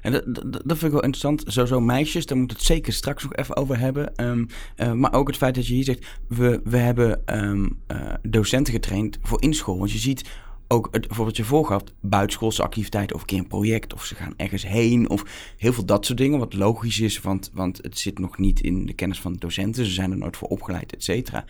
En 0.00 0.12
dat, 0.12 0.24
dat, 0.34 0.62
vind 0.66 0.82
ik 0.82 0.90
wel 0.90 1.02
interessant. 1.02 1.42
Sowieso 1.46 1.80
meisjes, 1.80 2.26
daar 2.26 2.36
moeten 2.38 2.56
we 2.56 2.62
het 2.62 2.72
zeker 2.72 2.92
straks 2.92 3.22
nog 3.22 3.34
even 3.34 3.56
over 3.56 3.78
hebben. 3.78 4.24
Um, 4.24 4.46
uh, 4.76 4.92
maar 4.92 5.12
ook 5.12 5.26
het 5.26 5.36
feit 5.36 5.54
dat 5.54 5.66
je 5.66 5.74
hier 5.74 5.84
zegt, 5.84 6.06
we, 6.28 6.60
we 6.64 6.76
hebben 6.76 7.22
um, 7.26 7.82
docenten 8.22 8.72
getraind 8.72 9.18
voor 9.22 9.42
inschool. 9.42 9.78
Want 9.78 9.92
je 9.92 9.98
ziet 9.98 10.30
ook 10.72 10.88
het 10.90 11.06
voorbeeld 11.08 11.36
je 11.36 11.44
voorgaf, 11.44 11.82
buitenschoolse 12.00 12.62
activiteiten 12.62 13.16
of 13.16 13.20
een 13.20 13.26
keer 13.26 13.38
een 13.38 13.46
project 13.46 13.94
of 13.94 14.04
ze 14.04 14.14
gaan 14.14 14.34
ergens 14.36 14.66
heen 14.66 15.10
of 15.10 15.24
heel 15.58 15.72
veel 15.72 15.84
dat 15.84 16.06
soort 16.06 16.18
dingen, 16.18 16.38
wat 16.38 16.54
logisch 16.54 17.00
is, 17.00 17.20
want, 17.20 17.50
want 17.52 17.78
het 17.82 17.98
zit 17.98 18.18
nog 18.18 18.38
niet 18.38 18.60
in 18.60 18.86
de 18.86 18.92
kennis 18.92 19.20
van 19.20 19.32
de 19.32 19.38
docenten, 19.38 19.84
ze 19.84 19.90
zijn 19.90 20.10
er 20.10 20.16
nooit 20.16 20.36
voor 20.36 20.48
opgeleid, 20.48 20.94
et 20.94 21.04
cetera. 21.04 21.44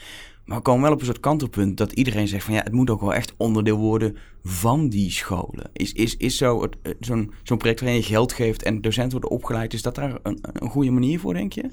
Maar 0.45 0.57
we 0.57 0.63
komen 0.63 0.83
wel 0.83 0.93
op 0.93 1.01
een 1.01 1.07
soort 1.07 1.21
kantelpunt 1.21 1.77
dat 1.77 1.93
iedereen 1.93 2.29
zegt 2.29 2.45
van 2.45 2.55
ja, 2.55 2.63
het 2.63 2.73
moet 2.73 2.91
ook 2.91 3.01
wel 3.01 3.15
echt 3.15 3.35
onderdeel 3.37 3.77
worden 3.77 4.17
van 4.43 4.89
die 4.89 5.11
scholen. 5.11 5.71
Is, 5.73 5.93
is, 5.93 6.17
is 6.17 6.37
zo 6.37 6.69
zo'n 7.01 7.33
zo'n 7.43 7.59
project 7.59 7.81
waarin 7.81 7.99
je 7.99 8.05
geld 8.07 8.33
geeft 8.33 8.63
en 8.63 8.81
docenten 8.81 9.21
worden 9.21 9.31
opgeleid, 9.31 9.73
is 9.73 9.83
dat 9.83 9.95
daar 9.95 10.19
een, 10.23 10.39
een 10.43 10.71
goede 10.71 10.91
manier 10.91 11.21
voor, 11.21 11.35
denk 11.35 11.53
je? 11.53 11.71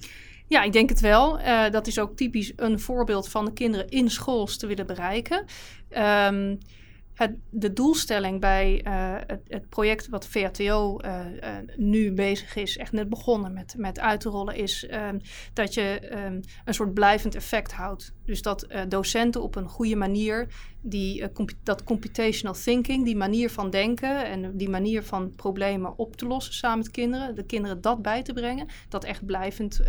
Ja, 0.48 0.64
ik 0.64 0.74
denk 0.74 0.90
het 0.90 1.00
wel. 1.00 1.40
Uh, 1.40 1.70
dat 1.70 1.88
is 1.88 2.00
ook 2.00 2.16
typisch 2.16 2.54
een 2.56 2.80
voorbeeld 2.80 3.30
van 3.30 3.46
de 3.46 3.54
kinderen 3.54 3.90
in 3.90 4.10
schools 4.10 4.58
te 4.58 4.68
willen 4.68 4.88
bereiken. 4.88 5.46
Um, 5.98 6.58
de 7.50 7.74
doelstelling 7.74 8.40
bij 8.40 8.86
uh, 8.88 9.16
het, 9.28 9.42
het, 9.48 9.70
project 9.70 10.10
wat 10.10 10.28
VATO 10.28 11.00
uh, 11.06 11.20
uh, 11.44 11.56
nu 11.76 12.12
bezig 12.12 12.56
is, 12.56 12.78
echt 12.78 12.92
net 12.92 13.10
begonnen 13.10 13.54
met, 13.54 13.74
met 13.78 14.00
uit 14.00 14.20
te 14.20 14.30
rollen, 14.30 14.56
is 14.56 14.88
um, 14.92 15.22
dat 15.54 15.74
je 15.74 16.10
um, 16.26 16.42
een 16.66 16.74
soort 16.74 16.94
blijvend 16.94 17.36
effect 17.36 17.72
houdt. 17.72 18.14
Dus 18.26 18.42
dat 18.42 18.68
docenten 18.88 19.42
op 19.42 19.56
een 19.56 19.68
goede 19.68 19.96
manier 19.96 20.48
die, 20.82 21.32
comp 21.32 21.52
dat 21.64 21.84
computational 21.84 22.56
thinking, 22.56 23.06
die 23.06 23.16
manier 23.16 23.50
van 23.50 23.70
denken 23.70 24.26
en 24.26 24.58
die 24.58 24.70
manier 24.70 25.04
van 25.04 25.36
problemen 25.36 25.98
op 25.98 26.16
te 26.16 26.26
lossen 26.26 26.54
samen 26.54 26.78
met 26.78 26.92
kinderen, 26.92 27.36
de 27.36 27.46
kinderen 27.46 27.82
dat 27.82 28.02
bij 28.02 28.24
te 28.24 28.34
brengen, 28.34 28.68
dat 28.90 29.04
echt 29.04 29.26
blijvend 29.26 29.82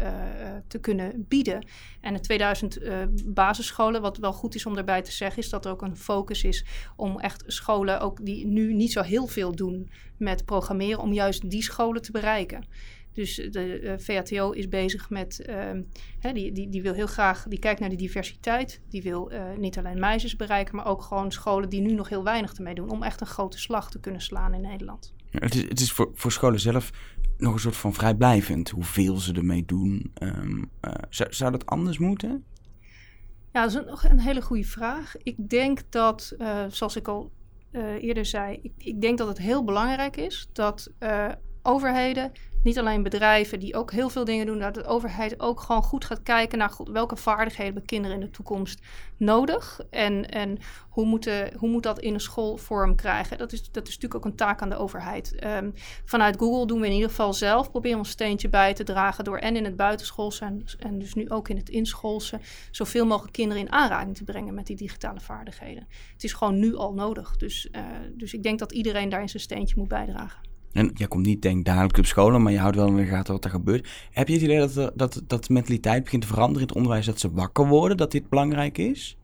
te 0.66 0.78
kunnen 0.80 1.24
bieden. 1.28 1.66
En 2.00 2.14
de 2.14 2.20
2000 2.20 2.78
basisscholen, 3.24 4.02
wat 4.02 4.16
wel 4.16 4.32
goed 4.32 4.54
is 4.54 4.66
om 4.66 4.74
daarbij 4.74 5.02
te 5.02 5.12
zeggen, 5.12 5.42
is 5.42 5.50
dat 5.50 5.64
er 5.64 5.70
ook 5.70 5.82
een 5.82 5.96
focus 5.96 6.44
is 6.44 6.64
om 6.96 7.18
echt 7.18 7.42
scholen, 7.46 8.00
ook 8.00 8.24
die 8.24 8.46
nu 8.46 8.74
niet 8.74 8.92
zo 8.92 9.02
heel 9.02 9.26
veel 9.26 9.54
doen 9.54 9.90
met 10.16 10.44
programmeren, 10.44 11.00
om 11.00 11.12
juist 11.12 11.50
die 11.50 11.62
scholen 11.62 12.02
te 12.02 12.12
bereiken. 12.12 12.66
Dus 13.12 13.34
de 13.34 13.80
uh, 13.80 13.92
VATO 13.96 14.50
is 14.50 14.68
bezig 14.68 15.10
met, 15.10 15.46
hè, 16.18 16.32
die, 16.32 16.52
die, 16.52 16.68
die 16.68 16.82
wil 16.82 16.92
heel 16.92 17.06
graag, 17.06 17.46
die 17.48 17.58
kijkt 17.58 17.80
naar 17.80 17.88
de 17.88 17.96
diversiteit. 17.96 18.80
Die 18.88 19.02
wil 19.02 19.32
uh, 19.32 19.42
niet 19.56 19.78
alleen 19.78 19.98
meisjes 20.00 20.36
bereiken, 20.36 20.76
maar 20.76 20.86
ook 20.86 21.02
gewoon 21.02 21.32
scholen 21.32 21.68
die 21.68 21.80
nu 21.80 21.92
nog 21.92 22.08
heel 22.08 22.24
weinig 22.24 22.54
ermee 22.54 22.74
doen. 22.74 22.90
Om 22.90 23.02
echt 23.02 23.20
een 23.20 23.26
grote 23.26 23.58
slag 23.58 23.90
te 23.90 24.00
kunnen 24.00 24.20
slaan 24.20 24.54
in 24.54 24.60
Nederland. 24.60 25.14
Ja, 25.30 25.38
het 25.38 25.54
is, 25.54 25.62
het 25.62 25.80
is 25.80 25.92
voor, 25.92 26.10
voor 26.14 26.32
scholen 26.32 26.60
zelf 26.60 26.90
nog 27.36 27.52
een 27.52 27.60
soort 27.60 27.76
van 27.76 27.94
vrijblijvend 27.94 28.70
hoeveel 28.70 29.16
ze 29.16 29.32
ermee 29.32 29.64
doen. 29.64 30.12
Um, 30.22 30.70
zou, 31.08 31.32
zou 31.32 31.50
dat 31.50 31.66
anders 31.66 31.98
moeten? 31.98 32.44
Ja, 33.52 33.62
dat 33.62 33.70
is 33.70 33.86
nog 33.86 34.04
een 34.04 34.20
hele 34.20 34.42
goede 34.42 34.64
vraag. 34.64 35.14
Ik 35.22 35.48
denk 35.48 35.80
dat, 35.88 36.34
uh, 36.38 36.64
zoals 36.68 36.96
ik 36.96 37.08
al 37.08 37.32
uh, 37.72 38.02
eerder 38.02 38.26
zei, 38.26 38.58
ik, 38.62 38.72
ik, 38.76 39.00
denk 39.00 39.18
dat 39.18 39.28
het 39.28 39.38
heel 39.38 39.64
belangrijk 39.64 40.16
is 40.16 40.48
dat 40.52 40.92
uh, 41.00 41.28
overheden 41.62 42.32
niet 42.62 42.78
alleen 42.78 43.02
bedrijven 43.02 43.60
die 43.60 43.74
ook 43.74 43.92
heel 43.92 44.08
veel 44.08 44.24
dingen 44.24 44.46
doen, 44.46 44.58
dat 44.58 44.74
de 44.74 44.84
overheid 44.84 45.40
ook 45.40 45.60
gewoon 45.60 45.82
goed 45.82 46.04
gaat 46.04 46.22
kijken 46.22 46.58
naar 46.58 46.76
welke 46.84 47.16
vaardigheden 47.16 47.64
hebben 47.64 47.84
kinderen 47.84 48.20
in 48.20 48.26
de 48.26 48.30
toekomst 48.30 48.80
nodig. 49.16 49.80
En, 49.90 50.28
en 50.28 50.58
hoe, 50.88 51.04
moeten, 51.04 51.52
hoe 51.56 51.68
moet 51.68 51.82
dat 51.82 51.98
in 51.98 52.14
een 52.14 52.20
school 52.20 52.56
vorm 52.56 52.94
krijgen? 52.94 53.38
Dat 53.38 53.52
is, 53.52 53.70
dat 53.70 53.88
is 53.88 53.94
natuurlijk 53.94 54.14
ook 54.14 54.30
een 54.30 54.36
taak 54.36 54.62
aan 54.62 54.68
de 54.68 54.76
overheid. 54.76 55.44
Um, 55.44 55.72
vanuit 56.04 56.36
Google 56.38 56.66
doen 56.66 56.80
we 56.80 56.86
in 56.86 56.92
ieder 56.92 57.08
geval 57.08 57.32
zelf, 57.32 57.70
proberen 57.70 57.98
ons 57.98 58.10
steentje 58.10 58.48
bij 58.48 58.74
te 58.74 58.84
dragen 58.84 59.24
door 59.24 59.38
en 59.38 59.56
in 59.56 59.64
het 59.64 59.76
buitenschoolse 59.76 60.44
en, 60.44 60.64
en 60.78 60.98
dus 60.98 61.14
nu 61.14 61.30
ook 61.30 61.48
in 61.48 61.56
het 61.56 61.68
inschoolse, 61.68 62.40
zoveel 62.70 63.06
mogelijk 63.06 63.32
kinderen 63.32 63.62
in 63.62 63.72
aanraking 63.72 64.16
te 64.16 64.24
brengen 64.24 64.54
met 64.54 64.66
die 64.66 64.76
digitale 64.76 65.20
vaardigheden. 65.20 65.86
Het 66.12 66.24
is 66.24 66.32
gewoon 66.32 66.58
nu 66.58 66.76
al 66.76 66.92
nodig. 66.92 67.36
Dus, 67.36 67.68
uh, 67.72 67.82
dus 68.12 68.34
ik 68.34 68.42
denk 68.42 68.58
dat 68.58 68.72
iedereen 68.72 69.08
daar 69.08 69.20
in 69.20 69.28
zijn 69.28 69.42
steentje 69.42 69.74
moet 69.78 69.88
bijdragen. 69.88 70.49
En 70.72 70.90
jij 70.94 71.08
komt 71.08 71.26
niet 71.26 71.42
denk 71.42 71.64
dagelijks 71.64 71.98
op 71.98 72.06
scholen, 72.06 72.42
maar 72.42 72.52
je 72.52 72.58
houdt 72.58 72.76
wel 72.76 72.86
in 72.86 72.96
de 72.96 73.04
gaten 73.04 73.32
wat 73.32 73.44
er 73.44 73.50
gebeurt. 73.50 73.88
Heb 74.10 74.28
je 74.28 74.34
het 74.34 74.42
idee 74.42 74.58
dat, 74.58 74.92
dat, 74.94 75.22
dat 75.26 75.48
mentaliteit 75.48 76.04
begint 76.04 76.22
te 76.22 76.28
veranderen 76.28 76.60
in 76.60 76.66
het 76.66 76.76
onderwijs, 76.76 77.06
dat 77.06 77.20
ze 77.20 77.30
wakker 77.30 77.66
worden, 77.66 77.96
dat 77.96 78.10
dit 78.10 78.28
belangrijk 78.28 78.78
is? 78.78 79.16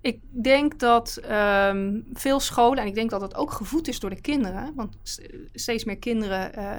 Ik 0.00 0.18
denk 0.42 0.78
dat 0.78 1.20
um, 1.30 2.04
veel 2.12 2.40
scholen, 2.40 2.78
en 2.78 2.86
ik 2.86 2.94
denk 2.94 3.10
dat 3.10 3.20
dat 3.20 3.34
ook 3.34 3.52
gevoed 3.52 3.88
is 3.88 4.00
door 4.00 4.10
de 4.10 4.20
kinderen, 4.20 4.72
want 4.76 4.96
steeds 5.52 5.84
meer 5.84 5.98
kinderen 5.98 6.58
uh, 6.58 6.76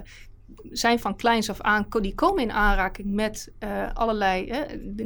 zijn 0.71 0.99
van 0.99 1.15
kleins 1.15 1.49
af 1.49 1.61
aan, 1.61 1.87
die 2.01 2.15
komen 2.15 2.43
in 2.43 2.51
aanraking 2.51 3.11
met 3.11 3.51
uh, 3.59 3.93
allerlei 3.93 4.51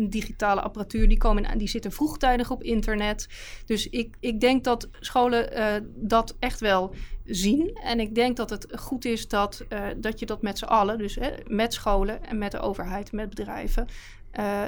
digitale 0.09 0.61
apparatuur. 0.61 1.07
Die, 1.07 1.17
komen 1.17 1.45
in, 1.45 1.57
die 1.57 1.67
zitten 1.67 1.91
vroegtijdig 1.91 2.51
op 2.51 2.63
internet. 2.63 3.27
Dus 3.65 3.89
ik, 3.89 4.15
ik 4.19 4.39
denk 4.39 4.63
dat 4.63 4.89
scholen 4.99 5.57
uh, 5.57 5.89
dat 5.95 6.35
echt 6.39 6.59
wel 6.59 6.95
zien. 7.25 7.75
En 7.83 7.99
ik 7.99 8.15
denk 8.15 8.37
dat 8.37 8.49
het 8.49 8.67
goed 8.75 9.05
is 9.05 9.27
dat, 9.27 9.65
uh, 9.69 9.85
dat 9.97 10.19
je 10.19 10.25
dat 10.25 10.41
met 10.41 10.57
z'n 10.57 10.65
allen, 10.65 10.97
dus 10.97 11.17
met 11.47 11.73
scholen 11.73 12.25
en 12.25 12.37
met 12.37 12.51
de 12.51 12.59
overheid, 12.59 13.11
met 13.11 13.29
bedrijven, 13.29 13.87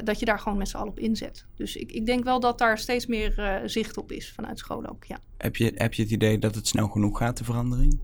dat 0.03 0.19
je 0.19 0.25
daar 0.25 0.39
gewoon 0.39 0.57
met 0.57 0.69
z'n 0.69 0.77
allen 0.77 0.89
op 0.89 0.99
inzet. 0.99 1.45
Dus 1.55 1.75
ik, 1.75 1.91
ik 1.91 2.05
denk 2.05 2.23
wel 2.23 2.39
dat 2.39 2.57
daar 2.57 2.77
steeds 2.77 3.05
meer 3.05 3.61
zicht 3.65 3.97
op 3.97 4.11
is 4.11 4.31
vanuit 4.31 4.59
scholen 4.59 4.89
ook, 4.89 5.03
ja. 5.03 5.19
Heb 5.37 5.55
je, 5.55 5.71
heb 5.75 5.93
je 5.93 6.01
het 6.01 6.11
idee 6.11 6.39
dat 6.39 6.55
het 6.55 6.67
snel 6.67 6.87
genoeg 6.87 7.17
gaat, 7.17 7.37
de 7.37 7.43
verandering? 7.43 7.99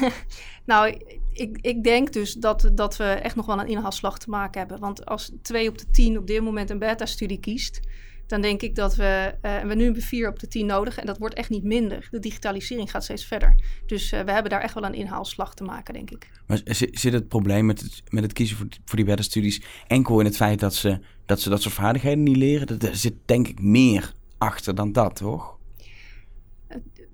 nou, 0.64 0.98
ik, 1.32 1.58
ik 1.60 1.82
denk 1.82 2.12
dus 2.12 2.34
dat, 2.34 2.70
dat 2.74 2.96
we 2.96 3.04
echt 3.04 3.36
nog 3.36 3.46
wel 3.46 3.60
een 3.60 3.66
inhaalslag 3.66 4.18
te 4.18 4.30
maken 4.30 4.60
hebben. 4.60 4.78
Want 4.78 5.06
als 5.06 5.32
twee 5.42 5.68
op 5.68 5.78
de 5.78 5.90
tien 5.90 6.18
op 6.18 6.26
dit 6.26 6.42
moment 6.42 6.70
een 6.70 6.78
beta-studie 6.78 7.40
kiest, 7.40 7.80
dan 8.26 8.40
denk 8.40 8.62
ik 8.62 8.74
dat 8.74 8.94
we, 8.94 9.34
uh, 9.42 9.60
we 9.60 9.74
nu 9.74 9.84
hebben 9.84 10.02
vier 10.02 10.28
op 10.28 10.38
de 10.38 10.48
tien 10.48 10.66
nodig 10.66 10.98
en 10.98 11.06
dat 11.06 11.18
wordt 11.18 11.34
echt 11.34 11.50
niet 11.50 11.64
minder. 11.64 12.08
De 12.10 12.18
digitalisering 12.18 12.90
gaat 12.90 13.04
steeds 13.04 13.24
verder. 13.24 13.54
Dus 13.86 14.12
uh, 14.12 14.20
we 14.20 14.32
hebben 14.32 14.50
daar 14.50 14.60
echt 14.60 14.74
wel 14.74 14.84
een 14.84 14.94
inhaalslag 14.94 15.54
te 15.54 15.64
maken, 15.64 15.94
denk 15.94 16.10
ik. 16.10 16.30
Maar 16.46 16.60
zit 16.64 17.12
het 17.12 17.28
probleem 17.28 17.66
met 17.66 17.80
het, 17.80 18.02
met 18.08 18.22
het 18.22 18.32
kiezen 18.32 18.56
voor, 18.56 18.66
voor 18.84 18.96
die 18.96 19.06
beta-studies 19.06 19.62
enkel 19.86 20.18
in 20.18 20.24
het 20.24 20.36
feit 20.36 20.60
dat 20.60 20.74
ze, 20.74 20.98
dat 21.26 21.40
ze 21.40 21.48
dat 21.48 21.62
soort 21.62 21.74
vaardigheden 21.74 22.22
niet 22.22 22.36
leren? 22.36 22.80
Er 22.80 22.96
zit 22.96 23.14
denk 23.24 23.48
ik 23.48 23.60
meer 23.60 24.14
achter 24.38 24.74
dan 24.74 24.92
dat, 24.92 25.16
toch? 25.16 25.58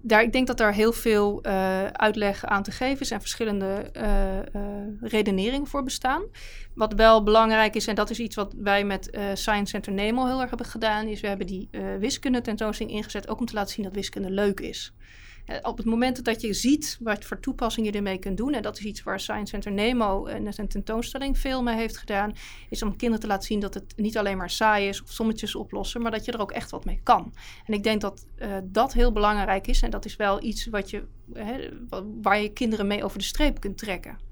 Daar, 0.03 0.23
ik 0.23 0.33
denk 0.33 0.47
dat 0.47 0.57
daar 0.59 0.73
heel 0.73 0.93
veel 0.93 1.47
uh, 1.47 1.85
uitleg 1.85 2.45
aan 2.45 2.63
te 2.63 2.71
geven 2.71 3.01
is 3.01 3.11
en 3.11 3.21
verschillende 3.21 3.91
uh, 3.97 4.03
uh, 4.37 4.63
redeneringen 5.01 5.67
voor 5.67 5.83
bestaan. 5.83 6.23
Wat 6.75 6.95
wel 6.95 7.23
belangrijk 7.23 7.75
is, 7.75 7.87
en 7.87 7.95
dat 7.95 8.11
is 8.11 8.19
iets 8.19 8.37
wat 8.37 8.55
wij 8.57 8.85
met 8.85 9.19
Science 9.35 9.71
Center 9.71 9.93
Nemo 9.93 10.27
heel 10.27 10.41
erg 10.41 10.49
hebben 10.49 10.67
gedaan, 10.67 11.07
is 11.07 11.21
we 11.21 11.27
hebben 11.27 11.47
die 11.47 11.69
wiskunde 11.99 12.41
tentoonstelling 12.41 12.97
ingezet 12.97 13.29
ook 13.29 13.41
om 13.41 13.47
te 13.47 13.55
laten 13.55 13.75
zien 13.75 13.85
dat 13.85 13.95
wiskunde 13.95 14.31
leuk 14.31 14.61
is. 14.61 14.93
Eh, 15.49 15.57
op 15.63 15.77
het 15.77 15.87
moment 15.87 16.25
dat 16.25 16.41
je 16.41 16.53
ziet 16.53 16.99
wat 17.01 17.25
voor 17.25 17.41
toepassing 17.41 17.87
je 17.87 17.93
ermee 17.93 18.19
kunt 18.19 18.37
doen, 18.37 18.55
en 18.55 18.63
dat 18.63 18.79
is 18.79 18.85
iets 18.85 19.03
waar 19.03 19.21
Science 19.21 19.47
Center 19.47 19.73
Nemo 19.73 20.27
en 20.27 20.53
zijn 20.53 20.69
tentoonstelling 20.69 21.39
veel 21.39 21.63
mee 21.63 21.75
heeft 21.75 21.97
gedaan, 21.97 22.35
is 22.69 22.83
om 22.83 22.97
kinderen 22.97 23.21
te 23.21 23.27
laten 23.27 23.47
zien 23.47 23.61
dat 23.61 23.75
het 23.75 23.93
niet 23.97 24.19
alleen 24.19 24.37
maar 24.37 24.51
saai 24.51 24.89
is 24.89 25.03
of 25.03 25.11
sommetjes 25.11 25.55
oplossen, 25.55 26.03
maar 26.03 26.11
dat 26.11 26.25
je 26.25 26.33
er 26.33 26.41
ook 26.41 26.53
echt 26.53 26.71
wat 26.71 26.85
mee 26.85 27.01
kan. 27.03 27.33
En 27.67 27.75
ik 27.75 27.83
denk 27.83 28.01
dat 28.01 28.27
uh, 28.39 28.57
dat 28.65 28.93
heel 28.93 29.13
belangrijk 29.13 29.67
is 29.67 29.83
en 29.83 29.91
dat 29.91 30.05
is 30.05 30.17
wel 30.17 30.43
iets 30.43 30.67
wat 30.67 30.91
je, 30.91 31.05
hè, 31.33 31.69
waar 32.23 32.41
je 32.41 32.53
kinderen 32.53 32.87
mee 32.87 33.05
over 33.05 33.19
de 33.19 33.25
streep 33.25 33.61
kunt 33.61 33.79
trekken. 33.79 34.28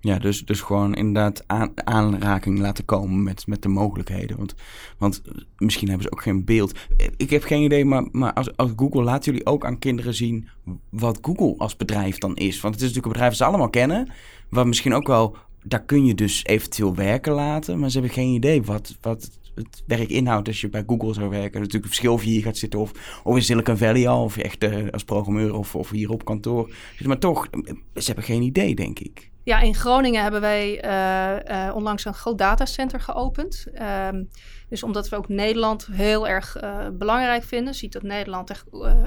Ja, 0.00 0.18
dus, 0.18 0.44
dus 0.44 0.60
gewoon 0.60 0.94
inderdaad 0.94 1.44
aan, 1.46 1.86
aanraking 1.86 2.58
laten 2.58 2.84
komen 2.84 3.22
met, 3.22 3.46
met 3.46 3.62
de 3.62 3.68
mogelijkheden. 3.68 4.36
Want, 4.36 4.54
want 4.98 5.22
misschien 5.56 5.88
hebben 5.88 6.06
ze 6.06 6.12
ook 6.12 6.22
geen 6.22 6.44
beeld. 6.44 6.78
Ik 7.16 7.30
heb 7.30 7.42
geen 7.42 7.62
idee, 7.62 7.84
maar, 7.84 8.08
maar 8.12 8.32
als, 8.32 8.56
als 8.56 8.70
Google 8.76 9.02
laten 9.02 9.32
jullie 9.32 9.46
ook 9.46 9.64
aan 9.64 9.78
kinderen 9.78 10.14
zien 10.14 10.48
wat 10.90 11.18
Google 11.22 11.54
als 11.56 11.76
bedrijf 11.76 12.18
dan 12.18 12.36
is. 12.36 12.60
Want 12.60 12.74
het 12.74 12.82
is 12.82 12.88
natuurlijk 12.88 13.06
een 13.06 13.12
bedrijf 13.12 13.28
dat 13.30 13.38
ze 13.38 13.44
allemaal 13.44 13.70
kennen. 13.70 14.08
Wat 14.50 14.66
misschien 14.66 14.94
ook 14.94 15.06
wel, 15.06 15.36
daar 15.62 15.84
kun 15.84 16.04
je 16.04 16.14
dus 16.14 16.44
eventueel 16.44 16.94
werken 16.94 17.32
laten. 17.32 17.78
Maar 17.78 17.90
ze 17.90 17.98
hebben 17.98 18.16
geen 18.16 18.34
idee 18.34 18.62
wat, 18.62 18.96
wat 19.00 19.38
het 19.54 19.82
werk 19.86 20.08
inhoudt 20.08 20.48
als 20.48 20.60
je 20.60 20.68
bij 20.68 20.84
Google 20.86 21.14
zou 21.14 21.28
werken. 21.28 21.60
Natuurlijk 21.60 21.86
verschil 21.86 22.12
of 22.12 22.24
je 22.24 22.30
hier 22.30 22.42
gaat 22.42 22.56
zitten 22.56 22.80
of, 22.80 23.20
of 23.24 23.36
in 23.36 23.42
Silicon 23.42 23.76
Valley 23.76 24.08
al. 24.08 24.22
Of 24.22 24.36
echt 24.36 24.64
uh, 24.64 24.90
als 24.90 25.04
programmeur 25.04 25.54
of, 25.54 25.74
of 25.74 25.90
hier 25.90 26.10
op 26.10 26.24
kantoor. 26.24 26.74
Maar 27.04 27.18
toch, 27.18 27.48
ze 27.94 28.06
hebben 28.06 28.24
geen 28.24 28.42
idee, 28.42 28.74
denk 28.74 28.98
ik. 28.98 29.27
Ja, 29.48 29.60
in 29.60 29.74
Groningen 29.74 30.22
hebben 30.22 30.40
wij 30.40 30.84
uh, 30.84 31.66
uh, 31.66 31.74
onlangs 31.74 32.04
een 32.04 32.14
groot 32.14 32.38
datacenter 32.38 33.00
geopend. 33.00 33.66
Um, 34.12 34.28
dus 34.68 34.82
omdat 34.82 35.08
we 35.08 35.16
ook 35.16 35.28
Nederland 35.28 35.86
heel 35.92 36.28
erg 36.28 36.62
uh, 36.62 36.86
belangrijk 36.92 37.44
vinden, 37.44 37.74
ziet 37.74 37.92
dat 37.92 38.02
Nederland 38.02 38.50
echt 38.50 38.64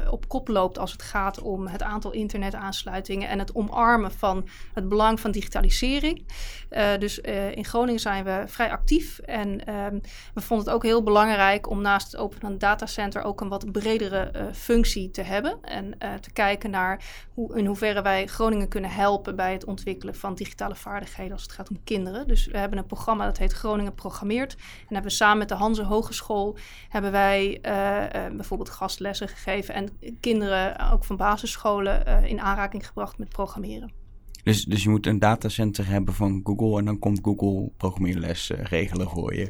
op 0.09 0.27
kop 0.27 0.47
loopt 0.47 0.77
als 0.77 0.91
het 0.91 1.01
gaat 1.01 1.41
om 1.41 1.67
het 1.67 1.83
aantal 1.83 2.11
internetaansluitingen 2.11 3.29
en 3.29 3.39
het 3.39 3.55
omarmen 3.55 4.11
van 4.11 4.47
het 4.73 4.89
belang 4.89 5.19
van 5.19 5.31
digitalisering. 5.31 6.25
dus 6.99 7.19
in 7.53 7.65
Groningen 7.65 7.99
zijn 7.99 8.23
we 8.23 8.43
vrij 8.45 8.71
actief 8.71 9.19
en 9.19 9.75
um, 9.75 10.01
we 10.33 10.41
vonden 10.41 10.65
het 10.65 10.75
ook 10.75 10.83
heel 10.83 11.03
belangrijk 11.03 11.69
om 11.69 11.81
naast 11.81 12.11
het 12.11 12.21
openen 12.21 12.57
datacenter 12.57 13.23
ook 13.23 13.41
een 13.41 13.49
wat 13.49 13.71
bredere 13.71 14.31
functie 14.53 15.11
te 15.11 15.21
hebben 15.21 15.57
en 15.61 15.97
te 16.21 16.31
kijken 16.33 16.69
naar 16.69 17.03
hoe, 17.33 17.57
in 17.57 17.65
hoeverre 17.65 18.01
wij 18.01 18.27
Groningen 18.27 18.67
kunnen 18.67 18.91
helpen 18.91 19.35
bij 19.35 19.53
het 19.53 19.65
ontwikkelen 19.65 20.15
van 20.15 20.35
digitale 20.35 20.75
vaardigheden 20.75 21.33
als 21.33 21.41
het 21.41 21.51
gaat 21.51 21.69
om 21.69 21.83
kinderen. 21.83 22.27
Dus 22.27 22.45
we 22.45 22.57
hebben 22.57 22.77
een 22.77 22.85
programma 22.85 23.25
dat 23.25 23.37
heet 23.37 23.53
Groningen 23.53 23.93
Programmeert. 23.93 24.53
En 24.53 24.93
hebben 24.93 25.11
we 25.11 25.17
samen 25.17 25.37
met 25.37 25.50
de 25.51 25.57
Hanze 25.57 25.83
Hogeschool 25.83 26.57
hebben 26.89 27.11
wij 27.11 27.59
uh, 27.65 27.71
uh, 27.71 28.35
bijvoorbeeld 28.35 28.69
gastlessen 28.69 29.27
gegeven 29.27 29.73
en 29.73 29.89
kinderen 30.19 30.91
ook 30.91 31.03
van 31.03 31.15
basisscholen 31.15 32.03
uh, 32.07 32.23
in 32.23 32.41
aanraking 32.41 32.87
gebracht 32.87 33.17
met 33.17 33.29
programmeren. 33.29 34.00
Dus, 34.43 34.63
dus 34.63 34.83
je 34.83 34.89
moet 34.89 35.05
een 35.05 35.19
datacenter 35.19 35.87
hebben 35.87 36.13
van 36.13 36.41
Google 36.43 36.79
en 36.79 36.85
dan 36.85 36.99
komt 36.99 37.19
Google 37.21 37.69
programmeerles 37.77 38.49
uh, 38.49 38.63
regelen 38.63 39.09
voor 39.09 39.35
je. 39.35 39.49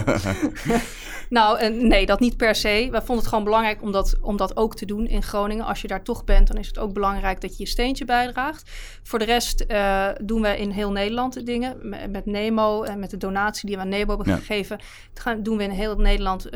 nou, 1.28 1.64
uh, 1.64 1.82
nee, 1.82 2.06
dat 2.06 2.20
niet 2.20 2.36
per 2.36 2.54
se. 2.54 2.88
We 2.90 2.98
vonden 2.98 3.16
het 3.16 3.26
gewoon 3.26 3.44
belangrijk 3.44 3.82
om 3.82 3.92
dat, 3.92 4.18
om 4.22 4.36
dat 4.36 4.56
ook 4.56 4.76
te 4.76 4.86
doen 4.86 5.06
in 5.06 5.22
Groningen. 5.22 5.64
Als 5.64 5.80
je 5.80 5.88
daar 5.88 6.02
toch 6.02 6.24
bent, 6.24 6.46
dan 6.46 6.56
is 6.56 6.66
het 6.66 6.78
ook 6.78 6.92
belangrijk 6.92 7.40
dat 7.40 7.56
je 7.56 7.62
je 7.62 7.68
steentje 7.68 8.04
bijdraagt. 8.04 8.70
Voor 9.02 9.18
de 9.18 9.24
rest 9.24 9.64
uh, 9.68 10.08
doen 10.22 10.42
we 10.42 10.58
in 10.58 10.70
heel 10.70 10.92
Nederland 10.92 11.46
dingen. 11.46 11.88
Met, 12.10 12.26
Nemo 12.26 12.82
en 12.82 12.98
met 12.98 13.10
de 13.10 13.16
donatie 13.16 13.66
die 13.66 13.76
we 13.76 13.82
aan 13.82 13.88
Nemo 13.88 14.16
hebben 14.16 14.32
ja. 14.32 14.36
gegeven. 14.36 14.80
Gaan, 15.14 15.42
doen 15.42 15.56
we 15.56 15.62
in 15.62 15.70
heel 15.70 15.96
Nederland, 15.96 16.48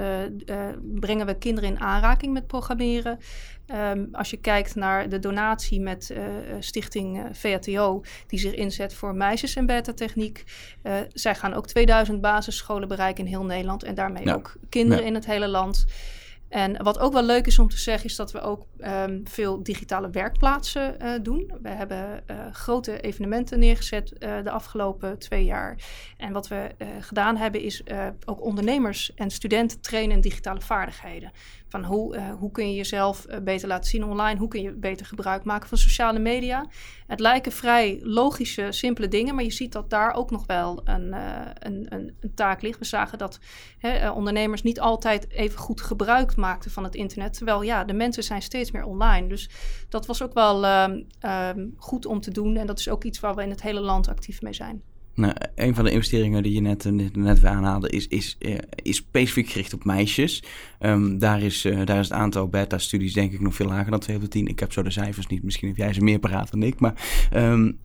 brengen 0.82 1.26
we 1.26 1.38
kinderen 1.38 1.70
in 1.70 1.80
aanraking 1.80 2.32
met 2.32 2.46
programmeren. 2.46 3.18
Ehm, 3.66 4.04
als 4.12 4.30
je 4.30 4.36
kijkt 4.36 4.74
naar 4.74 5.08
de 5.08 5.18
donatie 5.18 5.80
met 5.80 6.10
uh, 6.12 6.24
stichting 6.58 7.18
uh, 7.18 7.24
VATO, 7.32 8.02
die 8.26 8.38
zich 8.38 8.54
inzet 8.54 8.94
voor 8.94 9.14
meisjes 9.14 9.56
en 9.56 9.66
beta-techniek. 9.66 10.44
zij 11.12 11.34
gaan 11.34 11.54
ook 11.54 11.66
2000 11.66 12.20
basisscholen 12.20 12.88
bereiken 12.88 13.24
in 13.24 13.30
heel 13.30 13.44
Nederland 13.44 13.82
en 13.82 13.94
daarmee 13.94 14.34
ook 14.34 14.56
kinderen 14.68 15.04
in 15.04 15.14
het 15.14 15.26
hele 15.26 15.48
land. 15.48 15.86
En 16.54 16.82
wat 16.82 16.98
ook 16.98 17.12
wel 17.12 17.22
leuk 17.22 17.46
is 17.46 17.58
om 17.58 17.68
te 17.68 17.78
zeggen, 17.78 18.04
is 18.04 18.16
dat 18.16 18.32
we 18.32 18.40
ook 18.40 18.66
um, 18.78 19.20
veel 19.24 19.62
digitale 19.62 20.10
werkplaatsen 20.10 20.96
uh, 21.02 21.12
doen. 21.22 21.52
We 21.62 21.68
hebben 21.68 22.22
uh, 22.30 22.36
grote 22.52 23.00
evenementen 23.00 23.58
neergezet 23.58 24.12
uh, 24.12 24.42
de 24.42 24.50
afgelopen 24.50 25.18
twee 25.18 25.44
jaar. 25.44 25.76
En 26.16 26.32
wat 26.32 26.48
we 26.48 26.70
gedaan 27.00 27.36
hebben, 27.36 27.60
is 27.60 27.82
ook 28.24 28.42
ondernemers 28.42 29.14
en 29.14 29.30
studenten 29.30 29.80
trainen 29.80 30.16
in 30.16 30.20
digitale 30.20 30.60
vaardigheden. 30.60 31.32
Van 31.74 31.84
hoe, 31.84 32.20
hoe 32.38 32.50
kun 32.50 32.68
je 32.68 32.74
jezelf 32.74 33.26
beter 33.42 33.68
laten 33.68 33.90
zien 33.90 34.04
online? 34.04 34.38
Hoe 34.38 34.48
kun 34.48 34.62
je 34.62 34.72
beter 34.72 35.06
gebruik 35.06 35.44
maken 35.44 35.68
van 35.68 35.78
sociale 35.78 36.18
media? 36.18 36.66
Het 37.06 37.20
lijken 37.20 37.52
vrij 37.52 37.98
logische, 38.02 38.72
simpele 38.72 39.08
dingen, 39.08 39.34
maar 39.34 39.44
je 39.44 39.50
ziet 39.50 39.72
dat 39.72 39.90
daar 39.90 40.14
ook 40.14 40.30
nog 40.30 40.46
wel 40.46 40.80
een, 40.84 41.12
een, 41.12 41.86
een, 41.88 42.16
een 42.20 42.34
taak 42.34 42.62
ligt. 42.62 42.78
We 42.78 42.84
zagen 42.84 43.18
dat 43.18 43.38
hè, 43.78 44.10
ondernemers 44.10 44.62
niet 44.62 44.80
altijd 44.80 45.30
even 45.30 45.58
goed 45.58 45.80
gebruik 45.80 46.36
maakten 46.36 46.70
van 46.70 46.84
het 46.84 46.94
internet. 46.94 47.32
Terwijl 47.32 47.62
ja, 47.62 47.84
de 47.84 47.94
mensen 47.94 48.22
zijn 48.22 48.42
steeds 48.42 48.70
meer 48.70 48.84
online. 48.84 49.28
Dus 49.28 49.50
dat 49.88 50.06
was 50.06 50.22
ook 50.22 50.34
wel 50.34 50.64
uh, 50.64 50.86
uh, 51.24 51.48
goed 51.76 52.06
om 52.06 52.20
te 52.20 52.30
doen. 52.30 52.56
En 52.56 52.66
dat 52.66 52.78
is 52.78 52.88
ook 52.88 53.04
iets 53.04 53.20
waar 53.20 53.34
we 53.34 53.42
in 53.42 53.50
het 53.50 53.62
hele 53.62 53.80
land 53.80 54.08
actief 54.08 54.42
mee 54.42 54.54
zijn. 54.54 54.82
Nou, 55.14 55.34
een 55.54 55.74
van 55.74 55.84
de 55.84 55.90
investeringen 55.90 56.42
die 56.42 56.52
je 56.52 56.60
net, 56.60 56.90
net 57.12 57.40
weer 57.40 57.50
aanhaalde, 57.50 57.90
is, 57.90 58.08
is, 58.08 58.36
uh, 58.38 58.58
is 58.74 58.96
specifiek 58.96 59.48
gericht 59.48 59.74
op 59.74 59.84
meisjes. 59.84 60.42
Um, 60.80 61.18
daar, 61.18 61.42
is, 61.42 61.64
uh, 61.64 61.84
daar 61.84 61.98
is 61.98 62.08
het 62.08 62.18
aantal 62.18 62.48
beta-studies 62.48 63.12
denk 63.12 63.32
ik 63.32 63.40
nog 63.40 63.54
veel 63.54 63.66
lager 63.66 63.90
dan 63.90 64.00
2 64.00 64.16
op 64.16 64.24
10. 64.24 64.46
Ik 64.46 64.60
heb 64.60 64.72
zo 64.72 64.82
de 64.82 64.90
cijfers 64.90 65.26
niet, 65.26 65.42
misschien 65.42 65.68
heb 65.68 65.76
jij 65.76 65.92
ze 65.92 66.00
meer 66.00 66.18
paraat 66.18 66.50
dan 66.50 66.62
ik. 66.62 66.80
Maar 66.80 66.94
um, 67.34 67.78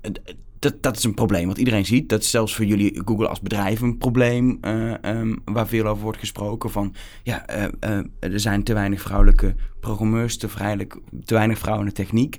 dat, 0.59 0.83
dat 0.83 0.97
is 0.97 1.03
een 1.03 1.13
probleem 1.13 1.47
wat 1.47 1.57
iedereen 1.57 1.85
ziet. 1.85 2.09
Dat 2.09 2.21
is 2.21 2.29
zelfs 2.29 2.55
voor 2.55 2.65
jullie 2.65 3.01
Google 3.05 3.27
als 3.27 3.41
bedrijf 3.41 3.81
een 3.81 3.97
probleem 3.97 4.57
uh, 4.61 4.93
waar 5.45 5.67
veel 5.67 5.85
over 5.85 6.03
wordt 6.03 6.19
gesproken. 6.19 6.69
Van 6.69 6.95
ja, 7.23 7.45
er 8.19 8.39
zijn 8.39 8.63
te 8.63 8.73
weinig 8.73 9.01
vrouwelijke 9.01 9.55
programmeurs, 9.79 10.37
te, 10.37 10.47
te 11.25 11.33
weinig 11.33 11.57
vrouwen 11.57 11.87
in 11.87 11.93
de 11.93 12.01
techniek 12.03 12.37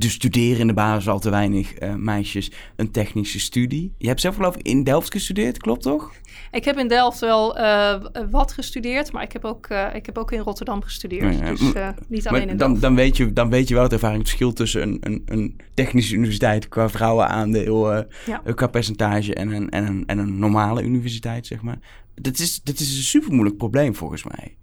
dus 0.00 0.12
studeren 0.12 0.60
in 0.60 0.66
de 0.66 0.72
basis 0.72 1.08
al 1.08 1.18
te 1.18 1.30
weinig 1.30 1.82
uh, 1.82 1.94
meisjes 1.94 2.52
een 2.76 2.90
technische 2.90 3.40
studie. 3.40 3.94
Je 3.98 4.06
hebt 4.06 4.20
zelf 4.20 4.34
geloof 4.34 4.56
ik 4.56 4.66
in 4.66 4.84
Delft 4.84 5.12
gestudeerd, 5.12 5.58
klopt 5.58 5.82
toch? 5.82 6.12
Ik 6.50 6.64
heb 6.64 6.78
in 6.78 6.88
Delft 6.88 7.18
wel 7.20 7.58
uh, 7.58 7.94
wat 8.30 8.52
gestudeerd, 8.52 9.12
maar 9.12 9.22
ik 9.22 9.32
heb 9.32 9.44
ook, 9.44 9.68
uh, 9.68 9.94
ik 9.94 10.06
heb 10.06 10.18
ook 10.18 10.32
in 10.32 10.38
Rotterdam 10.38 10.82
gestudeerd. 10.82 11.38
Ja, 11.38 11.50
dus 11.50 11.60
niet 12.08 12.28
alleen 12.28 12.48
in 12.48 12.56
dan, 12.56 12.68
Delft. 12.68 12.82
Dan 12.82 12.94
weet, 12.94 13.16
je, 13.16 13.32
dan 13.32 13.50
weet 13.50 13.68
je 13.68 13.74
wel 13.74 13.82
het 13.82 13.92
ervaringsverschil 13.92 14.52
tussen 14.52 14.82
een, 14.82 14.98
een, 15.00 15.22
een 15.24 15.56
technische 15.74 16.14
universiteit 16.14 16.68
qua 16.68 16.88
vrouwenaandeel, 16.88 17.94
ja. 18.26 18.42
qua 18.54 18.66
percentage 18.66 19.34
en 19.34 19.50
een, 19.52 19.70
en, 19.70 19.86
een, 19.86 20.06
en 20.06 20.18
een 20.18 20.38
normale 20.38 20.82
universiteit, 20.82 21.46
zeg 21.46 21.62
maar. 21.62 21.78
Dat 22.14 22.38
is, 22.38 22.62
dat 22.62 22.78
is 22.78 22.96
een 22.96 23.02
super 23.02 23.32
moeilijk 23.32 23.56
probleem 23.56 23.94
volgens 23.94 24.24
mij. 24.24 24.56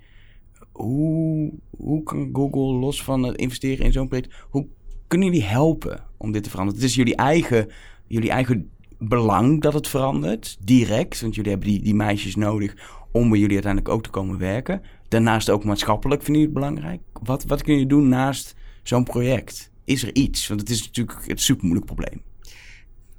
Hoe, 0.71 1.53
hoe 1.77 2.03
kan 2.03 2.29
Google 2.33 2.79
los 2.79 3.03
van 3.03 3.23
het 3.23 3.37
investeren 3.37 3.85
in 3.85 3.91
zo'n 3.91 4.07
project, 4.07 4.33
hoe 4.49 4.67
kunnen 5.07 5.27
jullie 5.27 5.47
helpen 5.47 6.03
om 6.17 6.31
dit 6.31 6.43
te 6.43 6.49
veranderen? 6.49 6.81
Het 6.81 6.89
is 6.89 6.95
jullie 6.95 7.15
eigen, 7.15 7.69
jullie 8.07 8.29
eigen 8.29 8.69
belang 8.97 9.61
dat 9.61 9.73
het 9.73 9.87
verandert, 9.87 10.57
direct. 10.59 11.21
Want 11.21 11.35
jullie 11.35 11.51
hebben 11.51 11.69
die, 11.69 11.81
die 11.81 11.95
meisjes 11.95 12.35
nodig 12.35 12.75
om 13.11 13.29
bij 13.29 13.39
jullie 13.39 13.53
uiteindelijk 13.53 13.93
ook 13.93 14.03
te 14.03 14.09
komen 14.09 14.37
werken. 14.37 14.81
Daarnaast 15.07 15.49
ook 15.49 15.63
maatschappelijk 15.63 16.23
vind 16.23 16.37
je 16.37 16.43
het 16.43 16.53
belangrijk. 16.53 17.01
Wat, 17.23 17.43
wat 17.43 17.63
kun 17.63 17.79
je 17.79 17.85
doen 17.85 18.07
naast 18.07 18.55
zo'n 18.83 19.03
project? 19.03 19.71
Is 19.83 20.03
er 20.03 20.15
iets? 20.15 20.47
Want 20.47 20.59
het 20.59 20.69
is 20.69 20.85
natuurlijk 20.85 21.27
het 21.27 21.41
super 21.41 21.63
moeilijk 21.65 21.85
probleem. 21.85 22.21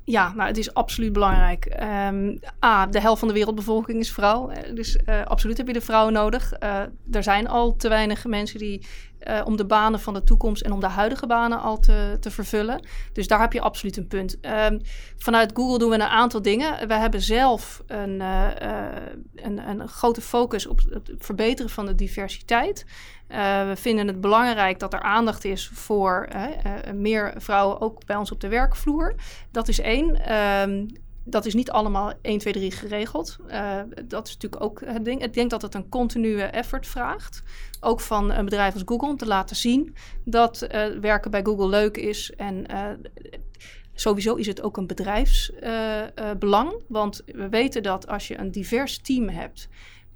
Ja, 0.04 0.33
nou, 0.35 0.49
het 0.49 0.59
is 0.59 0.75
absoluut 0.75 1.12
belangrijk. 1.12 1.76
Um, 2.11 2.38
A, 2.64 2.87
de 2.87 3.00
helft 3.00 3.18
van 3.18 3.28
de 3.28 3.35
wereldbevolking 3.35 3.99
is 3.99 4.12
vrouw. 4.12 4.49
Eh, 4.49 4.75
dus 4.75 4.99
uh, 5.07 5.25
absoluut 5.25 5.57
heb 5.57 5.66
je 5.66 5.73
de 5.73 5.80
vrouwen 5.80 6.12
nodig. 6.12 6.52
Uh, 6.62 6.80
er 7.11 7.23
zijn 7.23 7.49
al 7.49 7.76
te 7.76 7.88
weinig 7.88 8.26
mensen 8.26 8.59
die 8.59 8.87
uh, 9.26 9.40
om 9.44 9.56
de 9.56 9.66
banen 9.66 10.00
van 10.00 10.14
de 10.14 10.25
toekomst 10.25 10.62
en 10.62 10.72
om 10.72 10.80
de 10.80 10.87
huidige 10.87 11.26
banen 11.26 11.60
al 11.60 11.78
te, 11.78 12.16
te 12.20 12.30
vervullen. 12.30 12.87
Dus 13.12 13.26
daar 13.26 13.40
heb 13.40 13.52
je 13.52 13.60
absoluut 13.60 13.96
een 13.96 14.06
punt. 14.06 14.38
Um, 14.42 14.80
vanuit 15.16 15.50
Google 15.54 15.78
doen 15.78 15.88
we 15.88 15.94
een 15.94 16.02
aantal 16.02 16.42
dingen. 16.42 16.88
We 16.88 16.94
hebben 16.94 17.20
zelf 17.20 17.82
een, 17.87 18.20
uh, 18.20 18.48
een, 19.34 19.68
een, 19.68 19.88
grote 19.88 20.20
focus 20.20 20.66
op 20.66 20.80
het 20.90 21.10
verbeteren 21.18 21.70
van 21.70 21.87
de 21.87 21.94
diversiteit. 21.94 22.87
We 23.28 23.75
vinden 23.76 24.06
het 24.06 24.20
belangrijk 24.20 24.78
dat 24.78 24.92
er 24.92 25.00
aandacht 25.00 25.44
is 25.44 25.70
voor 25.72 26.28
meer 26.94 27.34
vrouwen 27.37 27.80
ook 27.80 28.06
bij 28.06 28.16
ons 28.16 28.32
op 28.32 28.40
de 28.40 28.48
werkvloer. 28.48 29.14
Dat 29.50 29.68
is 29.68 29.80
één. 29.80 30.37
Um, 30.37 30.87
dat 31.30 31.47
is 31.47 31.54
niet 31.54 31.70
allemaal 31.70 32.12
1, 32.23 32.38
2, 32.38 32.52
3 32.52 32.70
geregeld. 32.70 33.37
Uh, 33.50 33.80
dat 34.04 34.26
is 34.26 34.32
natuurlijk 34.32 34.62
ook 34.62 34.80
het 34.85 35.04
ding. 35.04 35.23
Ik 35.23 35.35
denk 35.35 35.50
dat 35.50 35.62
het 35.62 35.75
een 35.75 35.88
continue 35.88 36.42
effort 36.42 36.87
vraagt. 36.87 37.42
Ook 37.80 38.00
van 38.00 38.32
een 38.32 38.44
bedrijf 38.44 38.75
als 38.75 38.82
Google 38.87 39.08
om 39.08 39.16
te 39.16 39.26
laten 39.26 39.56
zien 39.56 39.94
dat 40.25 40.62
uh, 40.62 40.87
werken 41.00 41.30
bij 41.30 41.42
Google 41.42 41.68
leuk 41.68 41.97
is. 41.97 42.32
En 42.37 42.64
uh, 42.70 42.87
sowieso 43.95 44.34
is 44.34 44.47
het 44.47 44.62
ook 44.62 44.76
een 44.76 44.86
bedrijfsbelang. 44.86 46.82
want 46.88 47.23
we 47.26 47.49
weten 47.49 47.82
dat 47.82 48.06
als 48.06 48.28
je 48.28 48.38
een 48.38 48.50
divers 48.50 48.99
team 48.99 49.28
hebt 49.28 49.69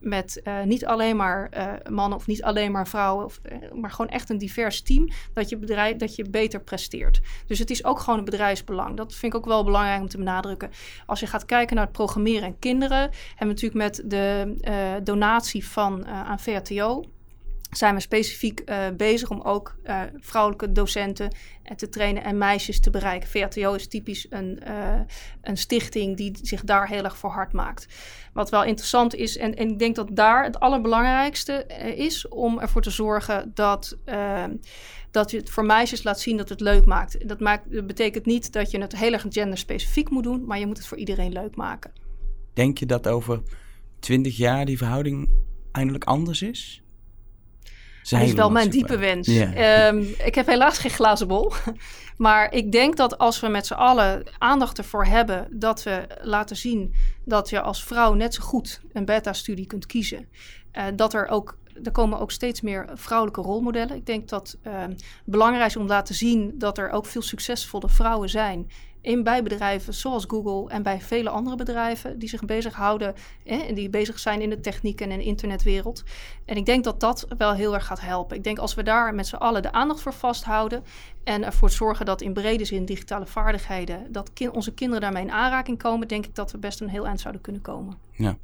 met 0.03 0.41
uh, 0.45 0.63
niet 0.63 0.87
alleen 0.87 1.17
maar 1.17 1.51
uh, 1.57 1.73
mannen 1.91 2.19
of 2.19 2.27
niet 2.27 2.43
alleen 2.43 2.73
maar 2.73 2.89
vrouwen, 2.89 3.25
of, 3.25 3.41
uh, 3.53 3.73
maar 3.81 3.91
gewoon 3.91 4.11
echt 4.11 4.31
een 4.31 4.39
divers 4.39 4.83
team, 4.83 5.09
dat 5.33 5.49
je, 5.49 5.57
bedrijf, 5.57 5.97
dat 5.97 6.15
je 6.17 6.31
beter 6.31 6.61
presteert. 6.61 7.21
Dus 7.47 7.59
het 7.59 7.71
is 7.71 7.85
ook 7.85 7.99
gewoon 7.99 8.19
een 8.19 8.25
bedrijfsbelang. 8.25 8.97
Dat 8.97 9.15
vind 9.15 9.33
ik 9.33 9.39
ook 9.39 9.47
wel 9.47 9.65
belangrijk 9.65 10.01
om 10.01 10.09
te 10.09 10.17
benadrukken. 10.17 10.71
Als 11.07 11.21
je 11.21 11.27
gaat 11.27 11.45
kijken 11.45 11.77
naar 11.77 11.85
het 11.85 11.95
programmeren 11.95 12.43
en 12.43 12.59
kinderen, 12.59 12.99
hebben 12.99 13.37
we 13.39 13.45
natuurlijk 13.45 13.75
met 13.75 14.03
de 14.11 15.01
donatie 15.03 15.67
van 15.67 16.07
aan 16.07 16.41
VRTO 16.41 17.05
zijn 17.77 17.95
we 17.95 18.01
specifiek 18.01 18.63
uh, 18.65 18.77
bezig 18.97 19.31
om 19.31 19.41
ook 19.41 19.77
uh, 19.85 20.01
vrouwelijke 20.17 20.73
docenten 20.73 21.35
uh, 21.65 21.77
te 21.77 21.89
trainen 21.89 22.25
en 22.25 22.39
meisjes 22.39 22.81
te 22.81 22.91
bereiken. 22.91 23.29
VATO 23.29 23.75
is 23.75 23.89
typisch 23.89 24.27
een, 24.31 24.61
een 25.43 25.57
stichting 25.57 26.17
die 26.17 26.39
zich 26.43 26.65
daar 26.65 26.89
heel 26.89 27.05
erg 27.05 27.17
voor 27.17 27.31
hard 27.31 27.53
maakt. 27.53 27.87
Wat 28.33 28.51
wel 28.51 28.65
interessant 28.65 29.15
is, 29.15 29.37
en, 29.37 29.55
en 29.55 29.71
ik 29.71 29.79
denk 29.79 29.97
dat 29.97 30.09
daar 30.13 30.45
het 30.45 30.61
allerbelangrijkste 30.61 31.67
is 31.97 32.29
om 32.29 32.61
ervoor 32.61 32.83
te 32.83 32.91
zorgen 32.91 33.51
dat 33.55 33.97
dat 35.11 35.31
je 35.31 35.37
het 35.37 35.51
voor 35.51 35.65
meisjes 35.65 36.03
laat 36.03 36.21
zien 36.21 36.37
dat 36.37 36.49
het 36.49 36.61
leuk 36.61 36.85
maakt. 36.85 37.29
Dat, 37.29 37.41
maakt, 37.41 37.73
dat 37.73 37.87
betekent 37.87 38.27
niet 38.27 38.53
dat 38.53 38.71
je 38.71 38.81
het 38.81 38.97
heel 38.97 39.13
erg 39.13 39.27
genderspecifiek 39.29 40.11
moet 40.11 40.23
doen, 40.23 40.45
maar 40.45 40.59
je 40.59 40.67
moet 40.67 40.77
het 40.77 40.87
voor 40.87 40.99
iedereen 40.99 41.33
leuk 41.33 41.57
maken. 41.57 41.93
Denk 42.53 42.79
je 42.79 42.87
dat 42.87 43.09
over 43.09 43.43
twintig 43.99 44.37
jaar 44.37 44.65
die 44.65 44.79
verhouding 44.79 45.31
eindelijk 45.73 46.05
anders 46.05 46.43
is? 46.43 46.82
Dat 48.03 48.21
is 48.21 48.33
wel 48.33 48.51
mijn 48.51 48.71
diepe 48.71 48.99
wens. 48.99 49.27
Yeah. 49.27 49.89
Um, 49.89 50.15
ik 50.25 50.35
heb 50.35 50.47
helaas 50.47 50.79
geen 50.79 50.91
glazen 50.91 51.29
bol. 51.29 51.53
Maar 52.17 52.53
ik 52.53 52.73
denk 52.73 52.97
dat 52.97 53.19
als 53.19 53.41
we 53.41 53.49
met 53.49 53.67
z'n 53.67 53.75
allen 53.75 54.23
aandacht 54.39 54.79
ervoor 54.79 55.05
hebben, 55.05 55.47
dat 55.51 55.83
we 55.83 56.07
laten 56.21 56.57
zien 56.57 56.95
dat 57.25 57.51
je 57.51 57.61
als 57.61 57.85
vrouw 57.85 58.15
net 58.15 58.35
zo 58.35 58.43
goed 58.43 58.81
een 58.93 59.05
beta-studie 59.05 59.67
kunt 59.67 59.87
kiezen. 59.87 60.29
Uh, 60.73 60.85
dat 60.95 61.15
er 61.15 61.29
ook 61.29 61.57
er 61.85 61.91
komen 61.91 62.19
ook 62.19 62.31
steeds 62.31 62.61
meer 62.61 62.89
vrouwelijke 62.95 63.41
rolmodellen. 63.41 63.97
Ik 63.97 64.07
denk 64.07 64.29
dat 64.29 64.57
uh, 64.67 64.85
belangrijk 65.25 65.67
is 65.67 65.77
om 65.77 65.87
te 65.87 65.93
laten 65.93 66.15
zien 66.15 66.55
dat 66.59 66.79
er 66.79 66.91
ook 66.91 67.07
veel 67.07 67.23
succesvolle 67.23 67.89
vrouwen 67.89 68.29
zijn 68.29 68.71
in 69.03 69.23
bij 69.23 69.43
bedrijven 69.43 69.95
zoals 69.95 70.25
Google 70.29 70.71
en 70.71 70.83
bij 70.83 71.01
vele 71.01 71.31
andere 71.31 71.57
bedrijven 71.57 72.19
die 72.19 72.29
zich 72.29 72.45
bezighouden 72.45 73.15
en 73.45 73.75
die 73.75 73.89
bezig 73.89 74.19
zijn 74.19 74.41
in 74.41 74.51
de 74.51 74.61
techniek 74.61 75.01
en 75.01 75.11
internetwereld. 75.11 76.03
En 76.45 76.57
ik 76.57 76.67
denk 76.67 76.85
dat 76.85 77.01
dat 77.01 77.27
wel 77.39 77.53
heel 77.53 77.75
erg 77.75 77.87
gaat 77.87 78.01
helpen. 78.01 78.37
Ik 78.37 78.45
denk 78.45 78.59
als 78.59 78.75
we 78.75 78.83
daar 78.83 79.15
met 79.15 79.27
z'n 79.27 79.37
allen 79.37 79.63
de 79.63 79.73
aandacht 79.73 80.01
voor 80.01 80.13
vasthouden 80.13 80.85
en 81.25 81.45
ervoor 81.45 81.71
zorgen 81.71 82.07
dat 82.07 82.21
in 82.21 82.33
brede 82.33 82.65
zin 82.65 82.85
digitale 82.85 83.27
vaardigheden, 83.27 84.13
dat 84.13 84.31
onze 84.53 84.75
kinderen 84.75 85.03
daarmee 85.03 85.23
in 85.23 85.33
aanraking 85.33 85.79
komen, 85.79 86.09
denk 86.09 86.27
ik 86.27 86.35
dat 86.35 86.53
we 86.53 86.59
best 86.59 86.81
een 86.81 86.89
heel 86.89 87.07
eind 87.07 87.21
zouden 87.21 87.43
kunnen 87.43 87.63
komen. 87.63 87.99
Ja 88.13 88.37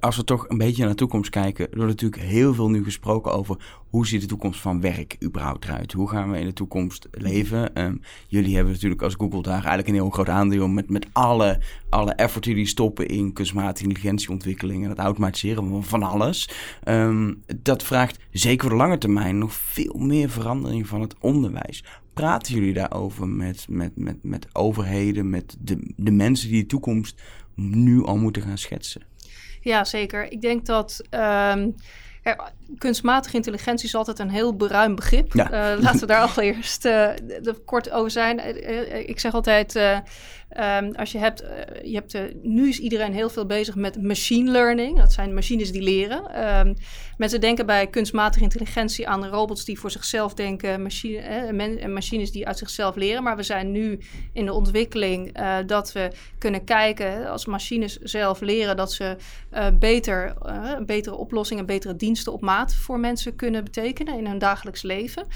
als 0.00 0.16
we 0.16 0.24
toch 0.24 0.48
een 0.48 0.58
beetje 0.58 0.80
naar 0.80 0.90
de 0.90 0.96
toekomst 0.96 1.30
kijken, 1.30 1.70
er 1.70 1.76
wordt 1.76 1.90
natuurlijk 1.90 2.22
heel 2.22 2.54
veel 2.54 2.70
nu 2.70 2.84
gesproken 2.84 3.32
over 3.32 3.56
hoe 3.88 4.06
ziet 4.06 4.20
de 4.20 4.26
toekomst 4.26 4.60
van 4.60 4.80
werk 4.80 5.16
überhaupt 5.22 5.64
eruit? 5.64 5.92
Hoe 5.92 6.08
gaan 6.08 6.30
we 6.30 6.38
in 6.38 6.46
de 6.46 6.52
toekomst 6.52 7.08
leven? 7.10 7.82
Um, 7.82 8.00
jullie 8.28 8.54
hebben 8.54 8.72
natuurlijk 8.72 9.02
als 9.02 9.14
Google 9.14 9.42
daar 9.42 9.52
eigenlijk 9.52 9.88
een 9.88 9.94
heel 9.94 10.10
groot 10.10 10.28
aandeel 10.28 10.68
met, 10.68 10.90
met 10.90 11.06
alle, 11.12 11.60
alle 11.88 12.12
effort 12.12 12.44
die 12.44 12.66
stoppen 12.66 13.06
in 13.06 13.32
kunstmatige 13.32 13.88
intelligentieontwikkeling 13.88 14.84
en 14.84 14.90
het 14.90 14.98
automatiseren 14.98 15.84
van 15.84 16.02
alles. 16.02 16.50
Um, 16.84 17.42
dat 17.62 17.82
vraagt 17.82 18.18
zeker 18.30 18.60
voor 18.60 18.76
de 18.78 18.82
lange 18.82 18.98
termijn 18.98 19.38
nog 19.38 19.52
veel 19.52 19.98
meer 19.98 20.30
verandering 20.30 20.86
van 20.86 21.00
het 21.00 21.14
onderwijs. 21.20 21.84
Praten 22.14 22.54
jullie 22.54 22.74
daarover 22.74 23.28
met, 23.28 23.66
met, 23.68 23.96
met, 23.96 24.22
met 24.22 24.46
overheden, 24.52 25.30
met 25.30 25.56
de, 25.60 25.92
de 25.96 26.10
mensen 26.10 26.48
die 26.48 26.60
de 26.60 26.68
toekomst 26.68 27.22
nu 27.54 28.04
al 28.04 28.16
moeten 28.16 28.42
gaan 28.42 28.58
schetsen? 28.58 29.02
Ja, 29.60 29.84
zeker. 29.84 30.32
Ik 30.32 30.40
denk 30.40 30.66
dat. 30.66 31.00
Um, 31.54 31.74
kunstmatige 32.78 33.36
intelligentie 33.36 33.86
is 33.86 33.94
altijd 33.94 34.18
een 34.18 34.30
heel 34.30 34.56
beruim 34.56 34.94
begrip. 34.94 35.32
Ja. 35.32 35.74
Uh, 35.74 35.82
laten 35.82 36.00
we 36.00 36.06
daar 36.06 36.22
allereerst 36.28 36.84
uh, 36.84 37.08
kort 37.64 37.90
over 37.90 38.10
zijn. 38.10 38.58
ik 39.08 39.20
zeg 39.20 39.34
altijd, 39.34 39.78
um, 40.58 40.94
als 40.94 41.12
je 41.12 41.18
hebt, 41.18 41.44
je 41.82 41.94
hebt 41.94 42.42
nu 42.42 42.68
is 42.68 42.78
iedereen 42.78 43.12
heel 43.12 43.28
veel 43.28 43.46
bezig 43.46 43.74
met 43.74 44.02
machine 44.02 44.50
learning. 44.50 44.98
Dat 44.98 45.12
zijn 45.12 45.34
machines 45.34 45.72
die 45.72 45.82
leren. 45.82 46.48
Um, 46.58 46.74
mensen 47.16 47.40
denken 47.40 47.66
bij 47.66 47.86
kunstmatige 47.86 48.44
intelligentie 48.44 49.08
aan 49.08 49.26
robots 49.26 49.64
die 49.64 49.78
voor 49.78 49.90
zichzelf 49.90 50.34
denken, 50.34 50.82
machine, 50.82 51.88
machines 51.88 52.32
die 52.32 52.46
uit 52.46 52.58
zichzelf 52.58 52.96
leren. 52.96 53.22
Maar 53.22 53.36
we 53.36 53.42
zijn 53.42 53.70
nu 53.72 53.98
in 54.32 54.44
de 54.44 54.52
ontwikkeling 54.52 55.38
dat 55.66 55.92
we 55.92 56.10
kunnen 56.38 56.64
kijken 56.64 57.30
als 57.30 57.46
machines 57.46 57.96
zelf 57.96 58.40
leren 58.40 58.76
dat 58.76 58.92
ze 58.92 59.16
beter, 59.78 60.34
betere 60.86 61.16
oplossingen, 61.16 61.66
betere 61.66 61.96
diensten 61.96 62.32
op 62.32 62.40
maat 62.40 62.74
voor 62.74 63.00
mensen 63.00 63.36
kunnen 63.36 63.64
betekenen 63.64 64.18
in 64.18 64.26
hun 64.26 64.38
dagelijks 64.38 64.82
leven. 64.82 65.26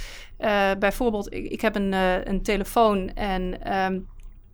Bijvoorbeeld, 0.78 1.32
ik, 1.34 1.60
heb 1.60 1.74
een, 1.74 1.92
een 2.28 2.42
telefoon 2.42 3.14
en 3.14 3.74
um, 3.76 4.06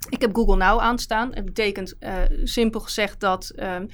ik 0.09 0.21
heb 0.21 0.35
Google 0.35 0.57
Now 0.57 0.81
aanstaan. 0.81 1.35
Het 1.35 1.45
betekent 1.45 1.95
uh, 2.01 2.13
simpel 2.45 2.81
gezegd 2.81 3.21
dat 3.21 3.53
um, 3.57 3.89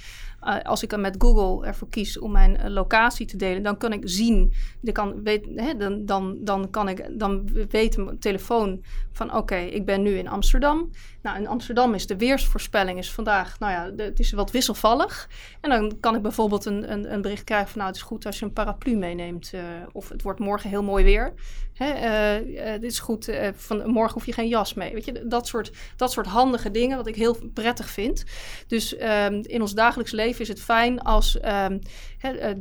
uh, 0.46 0.62
als 0.62 0.82
ik 0.82 0.96
met 0.96 1.14
Google 1.18 1.66
ervoor 1.66 1.88
kies 1.88 2.18
om 2.18 2.32
mijn 2.32 2.58
uh, 2.60 2.66
locatie 2.66 3.26
te 3.26 3.36
delen, 3.36 3.62
dan 3.62 3.76
kan 3.76 3.92
ik 3.92 4.00
zien, 4.04 4.52
dan 4.80 4.92
kan, 4.92 5.22
weet, 5.22 5.46
hè, 5.54 5.76
dan, 5.76 6.04
dan, 6.04 6.36
dan 6.40 6.70
kan 6.70 6.88
ik, 6.88 7.18
dan 7.18 7.48
weet 7.70 7.96
mijn 7.96 8.18
telefoon 8.18 8.82
van 9.12 9.34
oké, 9.34 9.56
ik 9.56 9.84
ben 9.84 10.02
nu 10.02 10.18
in 10.18 10.28
Amsterdam. 10.28 10.90
Nou, 11.22 11.38
in 11.38 11.48
Amsterdam 11.48 11.94
is 11.94 12.06
de 12.06 12.16
weersvoorspelling 12.16 12.98
is 12.98 13.12
vandaag, 13.12 13.58
nou 13.58 13.72
ja, 13.72 14.04
het 14.04 14.20
is 14.20 14.32
wat 14.32 14.50
wisselvallig. 14.50 15.28
En 15.60 15.70
dan 15.70 16.00
kan 16.00 16.14
ik 16.14 16.22
bijvoorbeeld 16.22 16.64
een, 16.64 16.92
een, 16.92 17.12
een, 17.12 17.22
bericht 17.22 17.44
krijgen 17.44 17.68
van 17.68 17.78
nou, 17.78 17.90
het 17.90 18.00
is 18.00 18.06
goed 18.06 18.26
als 18.26 18.38
je 18.38 18.44
een 18.44 18.52
paraplu 18.52 18.96
meeneemt. 18.96 19.50
Uh, 19.54 19.60
of 19.92 20.08
het 20.08 20.22
wordt 20.22 20.40
morgen 20.40 20.70
heel 20.70 20.82
mooi 20.82 21.04
weer. 21.04 21.32
Hè, 21.72 22.78
dit 22.78 22.90
is 22.90 22.98
goed, 22.98 23.30
van, 23.54 23.90
morgen 23.90 24.14
hoef 24.14 24.26
je 24.26 24.32
geen 24.32 24.48
jas 24.48 24.74
mee. 24.74 24.92
Weet 24.92 25.04
je, 25.04 25.26
dat 25.26 25.46
soort, 25.46 25.72
dat 25.96 26.12
soort 26.12 26.26
handige 26.26 26.70
dingen, 26.70 26.96
wat 26.96 27.06
ik 27.06 27.14
heel 27.14 27.36
prettig 27.54 27.90
vind. 27.90 28.24
Dus 28.66 29.00
um, 29.00 29.40
in 29.42 29.60
ons 29.60 29.74
dagelijks 29.74 30.12
leven 30.12 30.35
is 30.40 30.48
het 30.48 30.62
fijn 30.62 31.00
als 31.00 31.38
um, 31.44 31.78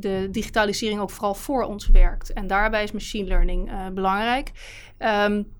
de 0.00 0.28
digitalisering 0.30 1.00
ook 1.00 1.10
vooral 1.10 1.34
voor 1.34 1.62
ons 1.62 1.88
werkt. 1.88 2.32
En 2.32 2.46
daarbij 2.46 2.82
is 2.82 2.92
machine 2.92 3.28
learning 3.28 3.72
uh, 3.72 3.88
belangrijk. 3.88 4.50
Um, 4.98 5.54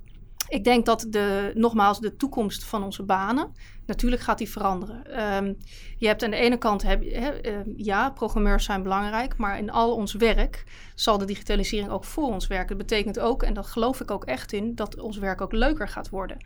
ik 0.48 0.64
denk 0.64 0.87
dat 0.87 1.07
de, 1.09 1.52
nogmaals, 1.55 2.00
de 2.00 2.16
toekomst 2.16 2.64
van 2.64 2.85
onze 2.85 3.02
banen, 3.02 3.52
natuurlijk 3.87 4.22
gaat 4.22 4.38
die 4.38 4.50
veranderen. 4.50 5.22
Um, 5.37 5.57
je 5.98 6.07
hebt 6.07 6.24
aan 6.24 6.31
de 6.31 6.37
ene 6.37 6.57
kant, 6.57 6.83
heb, 6.83 7.02
he, 7.02 7.33
ja, 7.76 8.11
programmeurs 8.11 8.64
zijn 8.64 8.83
belangrijk, 8.83 9.37
maar 9.37 9.59
in 9.59 9.70
al 9.70 9.94
ons 9.94 10.12
werk 10.12 10.64
zal 10.94 11.18
de 11.18 11.24
digitalisering 11.24 11.90
ook 11.90 12.05
voor 12.05 12.29
ons 12.29 12.46
werken. 12.46 12.79
Dat 12.79 12.87
betekent 12.87 13.18
ook, 13.18 13.42
en 13.42 13.55
dat 13.55 13.66
geloof 13.66 14.00
ik 14.00 14.11
ook 14.11 14.24
echt 14.24 14.52
in, 14.52 14.74
dat 14.74 15.00
ons 15.00 15.18
werk 15.18 15.40
ook 15.40 15.52
leuker 15.52 15.88
gaat 15.88 16.09
worden. 16.09 16.37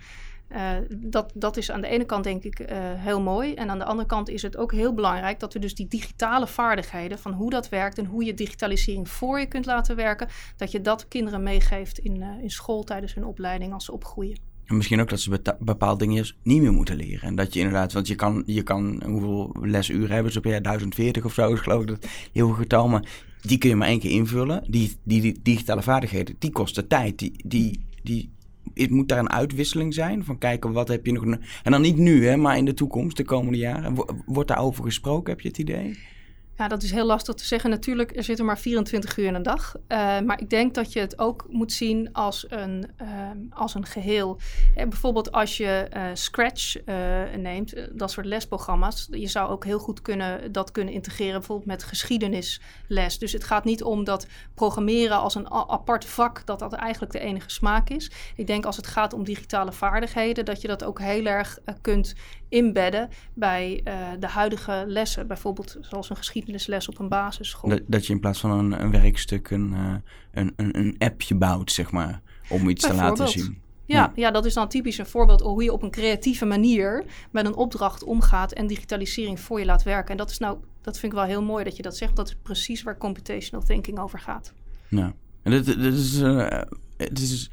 Uh, 0.53 0.73
dat, 0.97 1.33
dat 1.35 1.57
is 1.57 1.71
aan 1.71 1.81
de 1.81 1.87
ene 1.87 2.05
kant 2.05 2.25
denk 2.25 2.43
ik 2.43 2.61
uh, 2.61 2.67
heel 2.77 3.21
mooi. 3.21 3.55
En 3.55 3.71
aan 3.71 3.79
de 3.79 3.85
andere 3.85 4.09
kant 4.09 4.29
is 4.29 4.43
het 4.43 4.57
ook 4.57 4.73
heel 4.73 4.95
belangrijk 4.95 5.41
dat 5.41 5.53
we 5.53 5.59
dus 5.59 5.75
die 5.75 5.89
digitale 5.89 6.47
vaardigheden 6.47 7.19
van 7.19 7.33
hoe 7.33 7.51
dat 7.51 7.69
werkt 7.69 7.99
en 7.99 8.05
hoe 8.05 8.25
je 8.25 8.35
digitalisering 8.35 9.09
voor 9.09 9.39
je 9.39 9.47
kunt 9.47 9.67
laten 9.67 9.97
werken, 9.97 10.29
dat 10.57 10.71
je 10.71 10.81
dat 10.81 11.09
kinderen 11.09 11.43
meegeeft 11.43 11.99
in, 11.99 12.17
uh, 12.17 12.43
in 12.43 12.51
school 12.51 12.85
tijdens 12.85 13.15
hun 13.15 13.25
opleiding 13.25 13.73
als 13.73 13.85
ze 13.85 13.93
opgroeien. 13.93 14.39
En 14.71 14.77
misschien 14.77 15.01
ook 15.01 15.09
dat 15.09 15.21
ze 15.21 15.57
bepaalde 15.59 16.05
dingen 16.05 16.35
niet 16.43 16.63
meer 16.63 16.73
moeten 16.73 16.97
leren. 16.97 17.29
En 17.29 17.35
dat 17.35 17.53
je 17.53 17.59
inderdaad, 17.59 17.93
want 17.93 18.07
je 18.07 18.15
kan, 18.15 18.43
je 18.47 18.63
kan 18.63 19.03
hoeveel 19.07 19.57
lesuren 19.61 20.15
hebben 20.15 20.33
ze 20.33 20.41
per 20.41 20.51
jaar? 20.51 20.63
1040 20.63 21.25
of 21.25 21.33
zo, 21.33 21.53
is 21.53 21.61
geloof 21.61 21.83
ik 21.83 21.89
dat 21.89 22.07
heel 22.33 22.47
veel 22.47 22.57
getal. 22.57 22.89
Maar 22.89 23.09
die 23.41 23.59
kun 23.59 23.69
je 23.69 23.77
maar 23.77 23.89
één 23.89 23.99
keer 23.99 24.11
invullen. 24.11 24.65
Die, 24.69 24.97
die, 25.03 25.21
die 25.21 25.41
digitale 25.43 25.83
vaardigheden, 25.83 26.37
die 26.39 26.51
kosten 26.51 26.89
tijd. 26.89 27.19
Die, 27.19 27.33
die, 27.47 27.87
die 28.03 28.31
moet 28.89 29.09
daar 29.09 29.19
een 29.19 29.31
uitwisseling 29.31 29.95
zijn? 29.95 30.25
Van 30.25 30.39
kijken, 30.39 30.73
wat 30.73 30.89
heb 30.89 31.07
je 31.07 31.13
nog... 31.13 31.25
En 31.63 31.71
dan 31.71 31.81
niet 31.81 31.97
nu, 31.97 32.27
hè, 32.27 32.37
maar 32.37 32.57
in 32.57 32.65
de 32.65 32.75
toekomst, 32.75 33.17
de 33.17 33.25
komende 33.25 33.59
jaren. 33.59 34.05
Wordt 34.27 34.49
daarover 34.49 34.85
gesproken, 34.85 35.33
heb 35.33 35.41
je 35.41 35.49
het 35.49 35.59
idee? 35.59 35.99
Ja, 36.61 36.69
dat 36.69 36.83
is 36.83 36.91
heel 36.91 37.07
lastig 37.07 37.35
te 37.35 37.45
zeggen. 37.45 37.71
Natuurlijk, 37.71 38.17
er 38.17 38.25
zitten 38.25 38.45
maar 38.45 38.59
24 38.59 39.17
uur 39.17 39.27
in 39.27 39.35
een 39.35 39.43
dag. 39.43 39.75
Uh, 39.77 40.21
maar 40.21 40.41
ik 40.41 40.51
denk 40.51 40.75
dat 40.75 40.93
je 40.93 41.01
het 41.01 41.19
ook 41.19 41.47
moet 41.49 41.73
zien 41.73 42.13
als 42.13 42.47
een, 42.49 42.91
uh, 43.03 43.09
als 43.51 43.75
een 43.75 43.87
geheel. 43.87 44.39
En 44.75 44.89
bijvoorbeeld 44.89 45.33
als 45.33 45.57
je 45.57 45.89
uh, 45.97 46.03
Scratch 46.15 46.77
neemt, 47.37 47.75
dat 47.93 48.11
soort 48.11 48.27
lesprogramma's. 48.27 49.09
Je 49.11 49.27
zou 49.27 49.51
ook 49.51 49.65
heel 49.65 49.79
goed 49.79 50.03
kunnen, 50.03 50.53
dat 50.53 50.71
kunnen 50.71 50.95
integreren 50.95 51.39
bijvoorbeeld 51.39 51.69
met 51.69 51.83
geschiedenisles. 51.85 53.19
Dus 53.19 53.33
het 53.33 53.45
gaat 53.45 53.65
niet 53.65 53.83
om 53.83 54.05
dat 54.05 54.27
programmeren 54.55 55.19
als 55.19 55.35
een 55.35 55.51
apart 55.51 56.05
vak, 56.05 56.47
dat 56.47 56.59
dat 56.59 56.73
eigenlijk 56.73 57.13
de 57.13 57.19
enige 57.19 57.51
smaak 57.51 57.91
is. 57.91 58.11
Ik 58.37 58.47
denk 58.47 58.65
als 58.65 58.77
het 58.77 58.87
gaat 58.87 59.13
om 59.13 59.25
digitale 59.25 59.73
vaardigheden, 59.73 60.45
dat 60.45 60.61
je 60.61 60.69
dat 60.69 60.85
ook 60.85 61.01
heel 61.01 61.25
erg 61.25 61.59
kunt 61.81 62.15
inbedden 62.49 63.09
bij 63.35 63.81
de 64.19 64.27
huidige 64.27 64.85
lessen. 64.87 65.27
Bijvoorbeeld 65.27 65.77
zoals 65.81 66.11
een 66.11 66.17
geschiedenis 66.17 66.49
les 66.67 66.89
op 66.89 66.99
een 66.99 67.09
basisschool. 67.09 67.71
Dat, 67.71 67.81
dat 67.87 68.07
je 68.07 68.13
in 68.13 68.21
plaats 68.21 68.41
van 68.41 68.51
een, 68.51 68.83
een 68.83 68.91
werkstuk 68.91 69.51
een, 69.51 69.73
uh, 69.73 69.95
een, 70.33 70.53
een, 70.57 70.79
een, 70.79 70.95
appje 70.99 71.35
bouwt, 71.35 71.73
zeg 71.73 71.91
maar, 71.91 72.21
om 72.49 72.69
iets 72.69 72.87
te 72.87 72.95
laten 72.95 73.29
zien. 73.29 73.59
Ja, 73.85 74.13
ja, 74.15 74.31
dat 74.31 74.45
is 74.45 74.55
dan 74.55 74.69
typisch 74.69 74.99
een 74.99 75.07
voorbeeld 75.07 75.41
hoe 75.41 75.63
je 75.63 75.73
op 75.73 75.83
een 75.83 75.91
creatieve 75.91 76.45
manier 76.45 77.05
met 77.31 77.47
een 77.47 77.55
opdracht 77.55 78.05
omgaat 78.05 78.53
en 78.53 78.67
digitalisering 78.67 79.41
voor 79.41 79.59
je 79.59 79.65
laat 79.65 79.83
werken. 79.83 80.11
En 80.11 80.17
dat 80.17 80.31
is 80.31 80.39
nou, 80.39 80.59
dat 80.81 80.99
vind 80.99 81.13
ik 81.13 81.19
wel 81.19 81.29
heel 81.29 81.43
mooi 81.43 81.65
dat 81.65 81.77
je 81.77 81.83
dat 81.83 81.97
zegt. 81.97 82.17
Dat 82.17 82.29
is 82.29 82.37
precies 82.43 82.83
waar 82.83 82.99
computational 82.99 83.67
thinking 83.67 83.99
over 83.99 84.19
gaat. 84.19 84.53
Ja, 84.89 85.15
en 85.43 85.51
dit, 85.51 85.65
dit 85.65 85.95
is, 85.95 86.21
uh, 86.21 86.61
het 86.97 87.19
is 87.19 87.51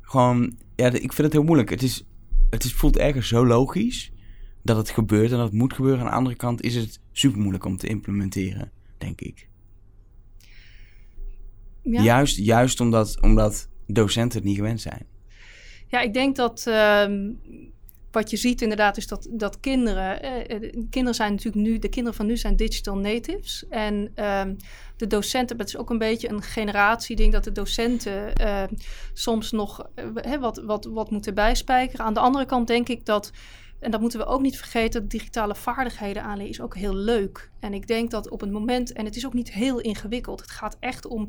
gewoon, 0.00 0.56
ja, 0.76 0.86
ik 0.86 1.12
vind 1.12 1.16
het 1.16 1.32
heel 1.32 1.42
moeilijk. 1.42 1.70
Het 1.70 1.82
is, 1.82 2.04
het 2.50 2.64
is, 2.64 2.74
voelt 2.74 2.96
ergens 2.96 3.28
zo 3.28 3.46
logisch 3.46 4.12
dat 4.62 4.76
het 4.76 4.90
gebeurt 4.90 5.30
en 5.30 5.36
dat 5.36 5.46
het 5.46 5.58
moet 5.58 5.72
gebeuren. 5.72 6.00
Aan 6.00 6.10
de 6.10 6.16
andere 6.16 6.36
kant 6.36 6.62
is 6.62 6.74
het 6.74 7.00
super 7.12 7.40
moeilijk 7.40 7.64
om 7.64 7.76
te 7.76 7.86
implementeren, 7.86 8.70
denk 8.98 9.20
ik. 9.20 9.48
Ja. 11.82 12.02
Juist, 12.02 12.36
juist 12.36 12.80
omdat, 12.80 13.20
omdat 13.20 13.68
docenten 13.86 14.38
het 14.38 14.48
niet 14.48 14.56
gewend 14.56 14.80
zijn. 14.80 15.06
Ja, 15.86 16.00
ik 16.00 16.14
denk 16.14 16.36
dat 16.36 16.64
uh, 16.68 17.04
wat 18.10 18.30
je 18.30 18.36
ziet 18.36 18.62
inderdaad 18.62 18.96
is 18.96 19.06
dat, 19.06 19.26
dat 19.30 19.60
kinderen... 19.60 20.22
Eh, 20.22 20.72
kinderen 20.90 21.14
zijn 21.14 21.30
natuurlijk 21.30 21.66
nu... 21.66 21.78
De 21.78 21.88
kinderen 21.88 22.16
van 22.16 22.26
nu 22.26 22.36
zijn 22.36 22.56
digital 22.56 22.96
natives. 22.96 23.64
En 23.68 24.12
uh, 24.16 24.42
de 24.96 25.06
docenten... 25.06 25.58
Het 25.58 25.68
is 25.68 25.76
ook 25.76 25.90
een 25.90 25.98
beetje 25.98 26.28
een 26.28 26.42
generatieding... 26.42 27.32
dat 27.32 27.44
de 27.44 27.52
docenten 27.52 28.32
uh, 28.40 28.62
soms 29.12 29.50
nog 29.50 29.86
uh, 30.24 30.36
wat, 30.36 30.62
wat, 30.64 30.84
wat 30.84 31.10
moeten 31.10 31.34
bijspijkeren. 31.34 32.04
Aan 32.04 32.14
de 32.14 32.20
andere 32.20 32.44
kant 32.44 32.66
denk 32.66 32.88
ik 32.88 33.06
dat 33.06 33.30
en 33.80 33.90
dat 33.90 34.00
moeten 34.00 34.18
we 34.18 34.26
ook 34.26 34.40
niet 34.40 34.56
vergeten, 34.56 35.08
digitale 35.08 35.54
vaardigheden 35.54 36.22
aanleren 36.22 36.50
is 36.50 36.60
ook 36.60 36.76
heel 36.76 36.94
leuk. 36.94 37.50
En 37.60 37.74
ik 37.74 37.86
denk 37.86 38.10
dat 38.10 38.28
op 38.28 38.40
het 38.40 38.50
moment, 38.50 38.92
en 38.92 39.04
het 39.04 39.16
is 39.16 39.26
ook 39.26 39.34
niet 39.34 39.52
heel 39.52 39.80
ingewikkeld, 39.80 40.40
het 40.40 40.50
gaat 40.50 40.76
echt 40.80 41.06
om 41.06 41.28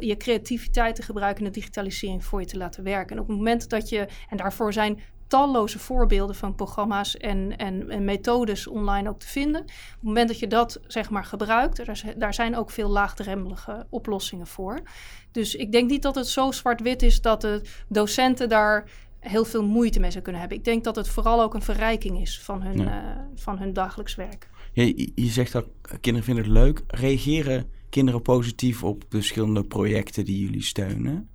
je 0.00 0.16
creativiteit 0.16 0.94
te 0.94 1.02
gebruiken 1.02 1.44
en 1.44 1.52
de 1.52 1.58
digitalisering 1.58 2.24
voor 2.24 2.40
je 2.40 2.46
te 2.46 2.56
laten 2.56 2.84
werken. 2.84 3.16
En 3.16 3.22
op 3.22 3.28
het 3.28 3.36
moment 3.36 3.68
dat 3.68 3.88
je, 3.88 4.08
en 4.28 4.36
daarvoor 4.36 4.72
zijn 4.72 5.00
talloze 5.26 5.78
voorbeelden 5.78 6.36
van 6.36 6.54
programma's 6.54 7.16
en, 7.16 7.56
en, 7.56 7.90
en, 7.90 8.04
methodes 8.04 8.66
online 8.66 9.08
ook 9.08 9.18
te 9.18 9.26
vinden. 9.26 9.60
Op 9.60 9.68
het 9.68 10.02
moment 10.02 10.28
dat 10.28 10.38
je 10.38 10.46
dat 10.46 10.80
zeg 10.86 11.10
maar 11.10 11.24
gebruikt, 11.24 11.76
daar, 11.76 12.02
daar 12.16 12.34
zijn 12.34 12.56
ook 12.56 12.70
veel 12.70 12.88
laagdrempelige 12.88 13.86
oplossingen 13.90 14.46
voor. 14.46 14.80
Dus 15.30 15.54
ik 15.54 15.72
denk 15.72 15.90
niet 15.90 16.02
dat 16.02 16.14
het 16.14 16.26
zo 16.26 16.50
zwart-wit 16.50 17.02
is 17.02 17.20
dat 17.20 17.40
de 17.40 17.62
docenten 17.88 18.48
daar 18.48 18.90
heel 19.22 19.44
veel 19.44 19.64
moeite 19.64 20.00
mee 20.00 20.10
zou 20.10 20.22
kunnen 20.22 20.40
hebben. 20.40 20.58
Ik 20.58 20.64
denk 20.64 20.84
dat 20.84 20.96
het 20.96 21.08
vooral 21.08 21.42
ook 21.42 21.54
een 21.54 21.62
verrijking 21.62 22.20
is 22.20 22.40
van 22.40 22.62
hun, 22.62 22.78
ja. 22.78 23.04
uh, 23.04 23.20
van 23.34 23.58
hun 23.58 23.72
dagelijks 23.72 24.14
werk. 24.14 24.48
Je, 24.72 25.10
je 25.14 25.30
zegt 25.30 25.52
dat 25.52 25.66
kinderen 26.00 26.24
vinden 26.24 26.44
het 26.44 26.52
leuk. 26.52 26.82
Reageren 26.86 27.70
kinderen 27.88 28.22
positief 28.22 28.84
op 28.84 29.00
de 29.00 29.16
verschillende 29.16 29.64
projecten 29.64 30.24
die 30.24 30.44
jullie 30.44 30.62
steunen? 30.62 31.28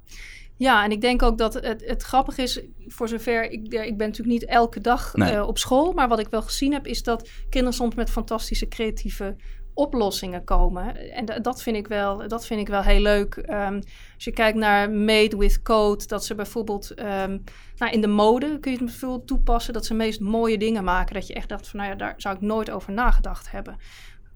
Ja, 0.55 0.83
en 0.83 0.91
ik 0.91 1.01
denk 1.01 1.21
ook 1.21 1.37
dat 1.37 1.53
het, 1.53 1.83
het 1.85 2.03
grappig 2.03 2.37
is, 2.37 2.61
voor 2.87 3.07
zover 3.07 3.51
ik, 3.51 3.73
ik 3.73 3.97
ben 3.97 4.07
natuurlijk 4.07 4.39
niet 4.39 4.45
elke 4.45 4.81
dag 4.81 5.15
nee. 5.15 5.33
uh, 5.33 5.47
op 5.47 5.57
school, 5.57 5.93
maar 5.93 6.07
wat 6.07 6.19
ik 6.19 6.27
wel 6.27 6.41
gezien 6.41 6.73
heb, 6.73 6.87
is 6.87 7.03
dat 7.03 7.29
kinderen 7.49 7.75
soms 7.75 7.95
met 7.95 8.09
fantastische 8.09 8.67
creatieve 8.67 9.35
oplossingen 9.77 10.43
komen. 10.43 11.11
En 11.11 11.41
dat 11.41 11.61
vind 11.61 11.75
ik 11.75 11.87
wel, 11.87 12.27
dat 12.27 12.45
vind 12.45 12.59
ik 12.59 12.67
wel 12.67 12.81
heel 12.81 13.01
leuk. 13.01 13.35
Um, 13.49 13.81
als 14.15 14.23
je 14.23 14.31
kijkt 14.31 14.57
naar 14.57 14.91
Made 14.91 15.37
with 15.37 15.61
Code, 15.61 16.05
dat 16.05 16.25
ze 16.25 16.35
bijvoorbeeld 16.35 16.99
um, 16.99 17.43
nou, 17.77 17.91
in 17.91 18.01
de 18.01 18.07
mode 18.07 18.59
kun 18.59 18.71
je 18.71 18.77
het 18.77 18.85
bijvoorbeeld 18.85 19.27
toepassen, 19.27 19.73
dat 19.73 19.85
ze 19.85 19.93
meest 19.93 20.19
mooie 20.19 20.57
dingen 20.57 20.83
maken. 20.83 21.13
Dat 21.13 21.27
je 21.27 21.33
echt 21.33 21.49
dacht 21.49 21.67
van, 21.67 21.79
nou 21.79 21.91
ja, 21.91 21.97
daar 21.97 22.13
zou 22.17 22.35
ik 22.35 22.41
nooit 22.41 22.69
over 22.69 22.93
nagedacht 22.93 23.51
hebben. 23.51 23.77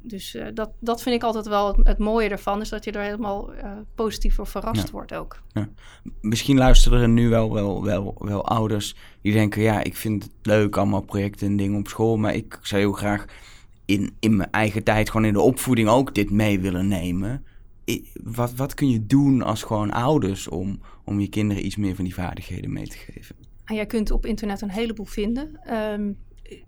Dus 0.04 0.36
uh, 0.36 0.46
dat, 0.54 0.72
dat 0.80 1.02
vind 1.02 1.16
ik 1.16 1.24
altijd 1.24 1.48
wel 1.48 1.68
het, 1.68 1.88
het, 1.88 1.98
mooie 1.98 2.30
ervan, 2.30 2.62
is 2.62 2.70
dat 2.70 2.84
je 2.84 2.92
er 2.92 3.02
helemaal 3.02 3.54
uh, 3.54 3.72
positief 3.96 4.36
voor 4.36 4.48
verrast 4.48 4.86
ja. 4.86 4.92
wordt 4.92 5.14
ook. 5.14 5.42
Ja. 5.48 5.70
Misschien 6.22 6.58
luisteren 6.58 7.02
er 7.02 7.10
nu 7.10 7.30
wel, 7.30 7.54
wel, 7.54 7.84
wel, 7.84 8.16
wel 8.20 8.46
ouders 8.46 8.96
die 9.22 9.34
denken, 9.34 9.62
ja, 9.62 9.84
ik 9.84 9.96
vind 9.96 10.24
het 10.24 10.34
leuk, 10.42 10.78
allemaal 10.78 11.02
projecten 11.02 11.48
en 11.48 11.58
dingen 11.58 11.80
op 11.80 11.88
school, 11.88 12.18
maar 12.18 12.34
ik 12.34 12.60
zou 12.62 12.82
heel 12.82 12.92
graag 12.92 13.26
in, 13.92 14.16
in 14.20 14.36
mijn 14.36 14.52
eigen 14.52 14.84
tijd, 14.84 15.10
gewoon 15.10 15.26
in 15.26 15.34
de 15.34 15.42
opvoeding 15.42 15.88
ook 15.90 16.16
dit 16.16 16.30
mee 16.30 16.60
willen 16.60 16.88
nemen. 16.88 17.46
wat, 18.24 18.54
wat 18.54 18.74
kun 18.74 18.90
je 18.90 19.06
doen 19.06 19.42
als 19.42 19.64
gewoon 19.64 19.92
ouders 19.92 20.48
om, 20.48 20.80
om 21.04 21.20
je 21.20 21.30
kinderen 21.30 21.66
iets 21.66 21.76
meer 21.76 21.96
van 21.96 22.04
die 22.04 22.14
vaardigheden 22.14 22.74
mee 22.74 22.88
te 22.88 22.98
geven? 22.98 23.36
En 23.66 23.76
jij 23.76 23.86
kunt 23.86 24.12
op 24.12 24.26
internet 24.26 24.62
een 24.62 24.70
heleboel 24.70 25.06
vinden. 25.06 25.60
Um, 25.74 26.18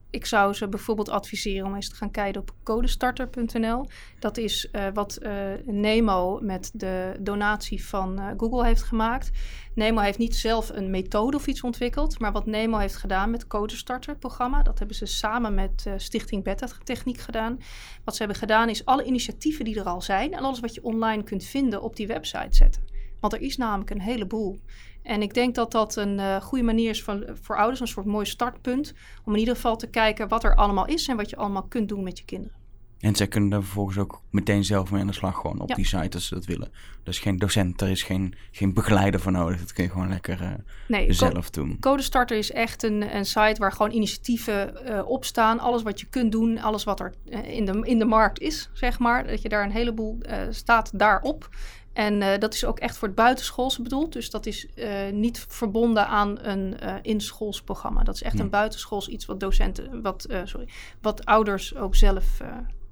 ik 0.09 0.25
zou 0.25 0.53
ze 0.53 0.67
bijvoorbeeld 0.67 1.09
adviseren 1.09 1.67
om 1.67 1.75
eens 1.75 1.89
te 1.89 1.95
gaan 1.95 2.11
kijken 2.11 2.41
op 2.41 2.53
codestarter.nl. 2.63 3.85
Dat 4.19 4.37
is 4.37 4.69
uh, 4.71 4.87
wat 4.93 5.19
uh, 5.21 5.31
Nemo 5.65 6.39
met 6.41 6.71
de 6.73 7.15
donatie 7.19 7.85
van 7.85 8.19
uh, 8.19 8.27
Google 8.37 8.65
heeft 8.65 8.83
gemaakt. 8.83 9.31
Nemo 9.75 10.01
heeft 10.01 10.17
niet 10.17 10.35
zelf 10.35 10.69
een 10.69 10.89
methode 10.89 11.37
of 11.37 11.47
iets 11.47 11.61
ontwikkeld, 11.61 12.19
maar 12.19 12.31
wat 12.31 12.45
Nemo 12.45 12.77
heeft 12.77 12.95
gedaan 12.95 13.29
met 13.29 13.47
Codestarter 13.47 14.15
programma, 14.15 14.63
dat 14.63 14.79
hebben 14.79 14.95
ze 14.95 15.05
samen 15.05 15.53
met 15.53 15.85
Stichting 15.97 16.43
Beta 16.43 16.67
Techniek 16.83 17.19
gedaan. 17.19 17.59
Wat 18.03 18.13
ze 18.13 18.19
hebben 18.19 18.39
gedaan 18.39 18.69
is 18.69 18.85
alle 18.85 19.03
initiatieven 19.03 19.65
die 19.65 19.79
er 19.79 19.85
al 19.85 20.01
zijn 20.01 20.33
en 20.33 20.43
alles 20.43 20.59
wat 20.59 20.73
je 20.73 20.83
online 20.83 21.23
kunt 21.23 21.43
vinden 21.43 21.81
op 21.81 21.95
die 21.95 22.07
website 22.07 22.55
zetten. 22.55 22.92
Want 23.23 23.35
er 23.35 23.41
is 23.41 23.57
namelijk 23.57 23.89
een 23.89 24.01
heleboel. 24.01 24.59
En 25.03 25.21
ik 25.21 25.33
denk 25.33 25.55
dat 25.55 25.71
dat 25.71 25.95
een 25.95 26.17
uh, 26.17 26.41
goede 26.41 26.63
manier 26.63 26.89
is 26.89 27.03
voor, 27.03 27.35
voor 27.41 27.57
ouders, 27.57 27.79
een 27.79 27.87
soort 27.87 28.05
mooi 28.05 28.25
startpunt. 28.25 28.93
Om 29.25 29.33
in 29.33 29.39
ieder 29.39 29.55
geval 29.55 29.75
te 29.75 29.89
kijken 29.89 30.27
wat 30.27 30.43
er 30.43 30.55
allemaal 30.55 30.85
is 30.85 31.07
en 31.07 31.17
wat 31.17 31.29
je 31.29 31.35
allemaal 31.35 31.63
kunt 31.63 31.89
doen 31.89 32.03
met 32.03 32.17
je 32.17 32.25
kinderen. 32.25 32.57
En 32.99 33.15
zij 33.15 33.27
kunnen 33.27 33.49
daar 33.49 33.63
vervolgens 33.63 33.97
ook 33.97 34.21
meteen 34.29 34.63
zelf 34.63 34.91
mee 34.91 35.01
aan 35.01 35.07
de 35.07 35.13
slag, 35.13 35.35
gewoon 35.35 35.59
op 35.59 35.75
die 35.75 35.85
site 35.85 36.15
als 36.15 36.27
ze 36.27 36.33
dat 36.33 36.45
willen. 36.45 36.71
Dus 37.03 37.19
geen 37.19 37.37
docent, 37.37 37.81
er 37.81 37.89
is 37.89 38.03
geen, 38.03 38.35
geen 38.51 38.73
begeleider 38.73 39.19
voor 39.19 39.31
nodig. 39.31 39.59
Dat 39.59 39.73
kun 39.73 39.83
je 39.83 39.89
gewoon 39.89 40.09
lekker 40.09 40.41
uh, 40.41 40.51
nee, 40.87 41.13
zelf 41.13 41.49
doen. 41.49 41.77
Codestarter 41.79 42.37
is 42.37 42.51
echt 42.51 42.83
een, 42.83 43.15
een 43.15 43.25
site 43.25 43.55
waar 43.57 43.71
gewoon 43.71 43.91
initiatieven 43.91 44.73
uh, 44.89 45.09
op 45.09 45.25
staan. 45.25 45.59
Alles 45.59 45.81
wat 45.81 45.99
je 45.99 46.05
kunt 46.09 46.31
doen, 46.31 46.59
alles 46.59 46.83
wat 46.83 46.99
er 46.99 47.13
in, 47.43 47.65
de, 47.65 47.79
in 47.83 47.99
de 47.99 48.05
markt 48.05 48.39
is, 48.39 48.69
zeg 48.73 48.99
maar. 48.99 49.27
Dat 49.27 49.41
je 49.41 49.49
daar 49.49 49.63
een 49.63 49.71
heleboel 49.71 50.17
staat 50.49 50.99
daarop. 50.99 51.49
En 51.93 52.21
uh, 52.21 52.37
dat 52.39 52.53
is 52.53 52.65
ook 52.65 52.79
echt 52.79 52.97
voor 52.97 53.07
het 53.07 53.17
buitenschoolse 53.17 53.81
bedoeld. 53.81 54.13
Dus 54.13 54.29
dat 54.29 54.45
is 54.45 54.67
uh, 54.75 55.09
niet 55.11 55.45
verbonden 55.47 56.07
aan 56.07 56.39
een 56.41 56.75
uh, 56.83 56.95
inschools 57.01 57.61
programma. 57.61 58.03
Dat 58.03 58.15
is 58.15 58.23
echt 58.23 58.39
een 58.39 58.49
buitenschools 58.49 59.07
iets 59.07 59.25
wat 59.25 59.39
docenten, 59.39 60.01
wat, 60.01 60.27
sorry, 60.43 60.67
wat 61.01 61.25
ouders 61.25 61.75
ook 61.75 61.95
zelf 61.95 62.41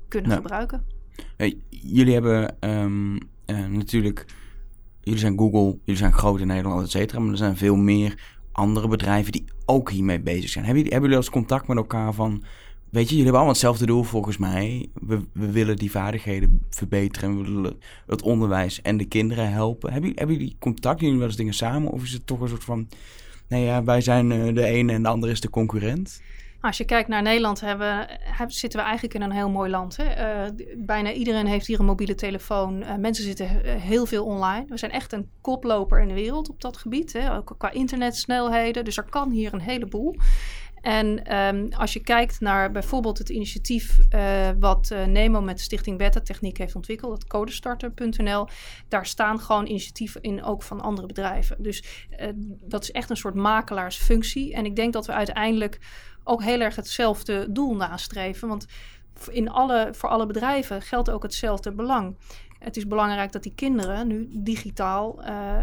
kunnen 0.07 0.31
gebruiken. 0.31 0.85
jullie 1.69 2.13
hebben 2.13 2.55
um, 2.59 3.17
natuurlijk, 3.45 4.25
jullie 5.01 5.19
zijn 5.19 5.37
Google, 5.37 5.77
jullie 5.83 5.99
zijn 5.99 6.13
groot 6.13 6.39
in 6.39 6.47
Nederland, 6.47 6.83
et 6.83 6.91
cetera. 6.91 7.19
Maar 7.19 7.31
er 7.31 7.37
zijn 7.37 7.57
veel 7.57 7.75
meer 7.75 8.39
andere 8.51 8.87
bedrijven 8.87 9.31
die 9.31 9.45
ook 9.65 9.91
hiermee 9.91 10.19
bezig 10.19 10.49
zijn. 10.49 10.65
Hebben 10.65 10.83
jullie, 10.83 10.91
hebben 10.99 11.09
jullie 11.09 11.25
als 11.25 11.35
contact 11.35 11.67
met 11.67 11.77
elkaar 11.77 12.13
van 12.13 12.43
Weet 12.91 13.09
je, 13.09 13.15
jullie 13.15 13.23
hebben 13.23 13.41
allemaal 13.41 13.53
hetzelfde 13.53 13.85
doel 13.85 14.03
volgens 14.03 14.37
mij. 14.37 14.89
We, 14.93 15.21
we 15.33 15.51
willen 15.51 15.75
die 15.75 15.91
vaardigheden 15.91 16.65
verbeteren. 16.69 17.37
We 17.37 17.51
willen 17.51 17.77
het 18.05 18.21
onderwijs 18.21 18.81
en 18.81 18.97
de 18.97 19.05
kinderen 19.05 19.51
helpen. 19.51 19.91
Hebben, 19.91 20.11
hebben 20.15 20.35
jullie 20.35 20.55
contact? 20.59 20.99
Jullie 20.99 21.17
wel 21.17 21.27
eens 21.27 21.35
dingen 21.35 21.53
samen? 21.53 21.91
Of 21.91 22.03
is 22.03 22.13
het 22.13 22.27
toch 22.27 22.39
een 22.39 22.47
soort 22.47 22.63
van... 22.63 22.87
Nee, 23.47 23.63
ja, 23.63 23.83
wij 23.83 24.01
zijn 24.01 24.31
eh, 24.31 24.53
de 24.53 24.65
ene 24.65 24.93
en 24.93 25.03
de 25.03 25.09
andere 25.09 25.31
is 25.31 25.41
de 25.41 25.49
concurrent? 25.49 26.21
Als 26.61 26.77
je 26.77 26.85
kijkt 26.85 27.09
naar 27.09 27.21
Nederland, 27.21 27.61
hebben, 27.61 28.07
zitten 28.47 28.79
we 28.79 28.85
eigenlijk 28.85 29.15
in 29.15 29.21
een 29.21 29.31
heel 29.31 29.49
mooi 29.49 29.69
land. 29.69 29.97
Hè? 29.97 30.45
Uh, 30.45 30.51
bijna 30.77 31.11
iedereen 31.11 31.47
heeft 31.47 31.67
hier 31.67 31.79
een 31.79 31.85
mobiele 31.85 32.15
telefoon. 32.15 32.81
Uh, 32.81 32.95
mensen 32.95 33.23
zitten 33.23 33.47
heel 33.79 34.05
veel 34.05 34.25
online. 34.25 34.65
We 34.67 34.77
zijn 34.77 34.91
echt 34.91 35.13
een 35.13 35.29
koploper 35.41 36.01
in 36.01 36.07
de 36.07 36.13
wereld 36.13 36.49
op 36.49 36.61
dat 36.61 36.77
gebied. 36.77 37.13
Hè? 37.13 37.35
Ook 37.35 37.55
qua 37.57 37.71
internetsnelheden. 37.71 38.85
Dus 38.85 38.97
er 38.97 39.09
kan 39.09 39.31
hier 39.31 39.53
een 39.53 39.61
heleboel. 39.61 40.15
En 40.81 41.37
um, 41.37 41.73
als 41.73 41.93
je 41.93 41.99
kijkt 41.99 42.39
naar 42.39 42.71
bijvoorbeeld 42.71 43.17
het 43.17 43.29
initiatief 43.29 43.97
uh, 44.15 44.49
wat 44.59 44.89
uh, 44.93 45.05
Nemo 45.05 45.41
met 45.41 45.59
Stichting 45.59 45.97
Beta 45.97 46.19
Techniek 46.19 46.57
heeft 46.57 46.75
ontwikkeld, 46.75 47.11
dat 47.11 47.27
codestarter.nl, 47.27 48.47
daar 48.87 49.05
staan 49.05 49.39
gewoon 49.39 49.67
initiatieven 49.67 50.21
in 50.21 50.43
ook 50.43 50.63
van 50.63 50.81
andere 50.81 51.07
bedrijven. 51.07 51.63
Dus 51.63 52.07
uh, 52.19 52.27
dat 52.63 52.83
is 52.83 52.91
echt 52.91 53.09
een 53.09 53.17
soort 53.17 53.35
makelaarsfunctie. 53.35 54.53
En 54.53 54.65
ik 54.65 54.75
denk 54.75 54.93
dat 54.93 55.05
we 55.05 55.11
uiteindelijk 55.11 55.79
ook 56.23 56.43
heel 56.43 56.59
erg 56.59 56.75
hetzelfde 56.75 57.51
doel 57.51 57.75
nastreven. 57.75 58.47
Want 58.47 58.65
in 59.29 59.49
alle, 59.49 59.89
voor 59.91 60.09
alle 60.09 60.25
bedrijven 60.25 60.81
geldt 60.81 61.09
ook 61.09 61.23
hetzelfde 61.23 61.71
belang. 61.71 62.15
Het 62.63 62.77
is 62.77 62.87
belangrijk 62.87 63.31
dat 63.31 63.43
die 63.43 63.55
kinderen 63.55 64.07
nu 64.07 64.27
digitaal 64.31 65.23
uh, 65.23 65.57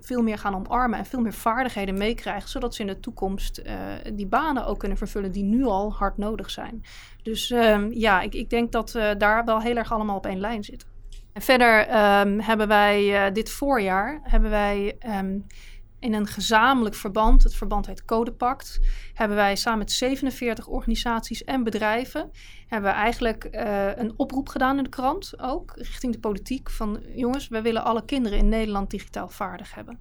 veel 0.00 0.22
meer 0.22 0.38
gaan 0.38 0.54
omarmen 0.54 0.98
en 0.98 1.04
veel 1.04 1.20
meer 1.20 1.32
vaardigheden 1.32 1.98
meekrijgen, 1.98 2.48
zodat 2.48 2.74
ze 2.74 2.80
in 2.80 2.86
de 2.86 3.00
toekomst 3.00 3.62
uh, 3.66 3.74
die 4.14 4.26
banen 4.26 4.66
ook 4.66 4.78
kunnen 4.78 4.98
vervullen 4.98 5.32
die 5.32 5.42
nu 5.42 5.64
al 5.64 5.92
hard 5.92 6.16
nodig 6.16 6.50
zijn. 6.50 6.84
Dus 7.22 7.50
um, 7.50 7.92
ja, 7.92 8.20
ik, 8.20 8.34
ik, 8.34 8.50
denk 8.50 8.72
dat 8.72 8.92
we 8.92 9.14
daar 9.18 9.44
wel 9.44 9.60
heel 9.60 9.76
erg 9.76 9.92
allemaal 9.92 10.16
op 10.16 10.26
één 10.26 10.40
lijn 10.40 10.64
zitten. 10.64 10.88
En 11.32 11.42
verder 11.42 11.80
um, 11.80 12.40
hebben 12.40 12.68
wij 12.68 13.32
dit 13.32 13.50
voorjaar 13.50 14.20
hebben 14.22 14.50
wij 14.50 14.96
um, 15.06 15.46
in 16.00 16.14
een 16.14 16.26
gezamenlijk 16.26 16.94
verband, 16.94 17.42
het 17.42 17.54
verband 17.54 17.86
heet 17.86 18.04
Codepact, 18.04 18.80
hebben 19.14 19.36
wij 19.36 19.56
samen 19.56 19.78
met 19.78 19.92
47 19.92 20.66
organisaties 20.66 21.44
en 21.44 21.64
bedrijven, 21.64 22.30
hebben 22.66 22.90
we 22.90 22.96
eigenlijk 22.96 23.48
uh, 23.50 23.96
een 23.96 24.12
oproep 24.16 24.48
gedaan 24.48 24.76
in 24.76 24.84
de 24.84 24.90
krant 24.90 25.40
ook, 25.40 25.72
richting 25.76 26.12
de 26.12 26.20
politiek, 26.20 26.70
van 26.70 27.02
jongens, 27.14 27.48
wij 27.48 27.62
willen 27.62 27.84
alle 27.84 28.04
kinderen 28.04 28.38
in 28.38 28.48
Nederland 28.48 28.90
digitaal 28.90 29.28
vaardig 29.28 29.74
hebben. 29.74 30.00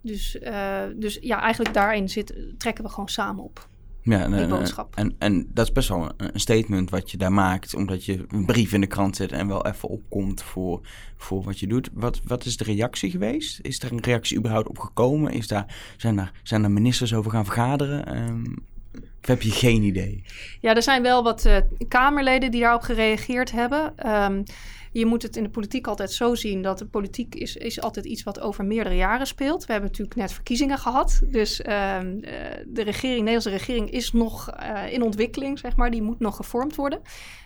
Dus, 0.00 0.34
uh, 0.34 0.82
dus 0.94 1.18
ja, 1.20 1.40
eigenlijk 1.40 1.74
daarin 1.74 2.08
zit, 2.08 2.34
trekken 2.58 2.84
we 2.84 2.90
gewoon 2.90 3.08
samen 3.08 3.44
op. 3.44 3.68
Ja, 4.08 4.22
en, 4.22 4.34
eh, 4.34 4.68
En, 4.94 5.14
en 5.18 5.50
dat 5.54 5.66
is 5.66 5.72
best 5.72 5.88
wel 5.88 6.12
een, 6.16 6.40
statement 6.40 6.90
wat 6.90 7.10
je 7.10 7.16
daar 7.16 7.32
maakt, 7.32 7.74
omdat 7.74 8.04
je 8.04 8.24
een 8.28 8.44
brief 8.44 8.72
in 8.72 8.80
de 8.80 8.86
krant 8.86 9.16
zet 9.16 9.32
en 9.32 9.48
wel 9.48 9.66
even 9.66 9.88
opkomt 9.88 10.42
voor, 10.42 10.80
voor 11.16 11.42
wat 11.42 11.58
je 11.58 11.66
doet. 11.66 11.90
Wat, 11.92 12.20
wat 12.24 12.44
is 12.44 12.56
de 12.56 12.64
reactie 12.64 13.10
geweest? 13.10 13.58
Is 13.62 13.82
er 13.82 13.92
een 13.92 14.02
reactie 14.02 14.38
überhaupt 14.38 14.68
op 14.68 14.78
gekomen? 14.78 15.32
Is 15.32 15.48
daar, 15.48 15.94
zijn, 15.96 16.18
er, 16.18 16.32
zijn 16.42 16.64
er 16.64 16.70
ministers 16.70 17.14
over 17.14 17.30
gaan 17.30 17.44
vergaderen? 17.44 18.16
Um, 18.16 18.66
of 18.94 19.26
heb 19.26 19.42
je 19.42 19.50
geen 19.50 19.82
idee? 19.82 20.22
Ja, 20.60 20.74
er 20.74 20.82
zijn 20.82 21.02
wel 21.02 21.22
wat 21.22 21.44
uh, 21.46 21.56
Kamerleden 21.88 22.50
die 22.50 22.60
daarop 22.60 22.82
gereageerd 22.82 23.50
hebben. 23.52 23.92
Um, 24.06 24.42
je 24.98 25.06
moet 25.06 25.22
het 25.22 25.36
in 25.36 25.42
de 25.42 25.50
politiek 25.50 25.86
altijd 25.86 26.12
zo 26.12 26.34
zien 26.34 26.62
dat 26.62 26.78
de 26.78 26.86
politiek 26.86 27.34
is, 27.34 27.56
is 27.56 27.80
altijd 27.80 28.06
iets 28.06 28.22
wat 28.22 28.40
over 28.40 28.64
meerdere 28.64 28.96
jaren 28.96 29.26
speelt. 29.26 29.66
We 29.66 29.72
hebben 29.72 29.90
natuurlijk 29.90 30.18
net 30.18 30.32
verkiezingen 30.32 30.78
gehad. 30.78 31.20
Dus 31.30 31.60
uh, 31.60 31.66
de 32.66 32.82
regering, 32.82 33.18
Nederlandse 33.18 33.50
regering 33.50 33.90
is 33.90 34.12
nog 34.12 34.50
uh, 34.60 34.92
in 34.92 35.02
ontwikkeling, 35.02 35.58
zeg 35.58 35.76
maar. 35.76 35.90
Die 35.90 36.02
moet 36.02 36.20
nog 36.20 36.36
gevormd 36.36 36.76
worden. 36.76 37.00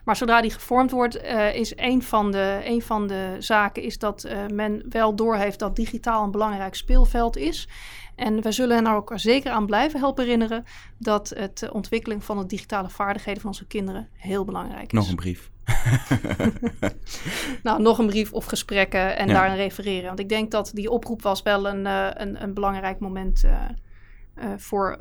Maar 0.05 0.17
zodra 0.17 0.41
die 0.41 0.51
gevormd 0.51 0.91
wordt, 0.91 1.25
uh, 1.25 1.55
is 1.55 1.73
een 1.77 2.03
van, 2.03 2.31
de, 2.31 2.61
een 2.65 2.83
van 2.83 3.07
de 3.07 3.37
zaken 3.39 3.83
is 3.83 3.99
dat 3.99 4.29
men 4.53 4.85
wel 4.89 5.15
doorheeft 5.17 5.59
dat 5.59 5.77
digitaal 5.77 6.25
een 6.25 6.31
belangrijk 6.31 6.75
speelveld 6.75 7.37
is. 7.37 7.69
En 8.15 8.43
we 8.43 8.53
zullen 8.53 8.77
hen 8.77 8.87
er 8.87 8.95
ook 8.95 9.13
zeker 9.15 9.51
aan 9.51 9.67
blijven 9.67 10.01
helpen 10.01 10.25
herinneren 10.25 10.65
dat 10.99 11.33
het 11.37 11.69
ontwikkeling 11.73 12.25
van 12.25 12.39
de 12.39 12.47
digitale 12.47 12.89
vaardigheden 12.89 13.41
van 13.41 13.51
onze 13.51 13.67
kinderen 13.67 14.09
heel 14.13 14.45
belangrijk 14.45 14.93
is. 14.93 14.99
Nog 14.99 15.09
een 15.09 15.17
brief. 15.17 15.52
nou, 17.63 17.83
nog 17.83 17.99
een 17.99 18.07
brief 18.07 18.33
of 18.33 18.45
gesprekken 18.45 19.17
en 19.17 19.27
ja. 19.27 19.33
daarin 19.33 19.57
refereren. 19.57 20.07
Want 20.07 20.19
ik 20.19 20.29
denk 20.29 20.51
dat 20.51 20.71
die 20.75 20.91
oproep 20.91 21.23
was 21.23 21.43
wel 21.43 21.69
een, 21.69 21.85
uh, 21.85 22.09
een, 22.13 22.43
een 22.43 22.55
belangrijk 22.55 22.99
moment 22.99 23.45
uh, 23.45 23.53
uh, 24.39 24.45
voor, 24.57 24.97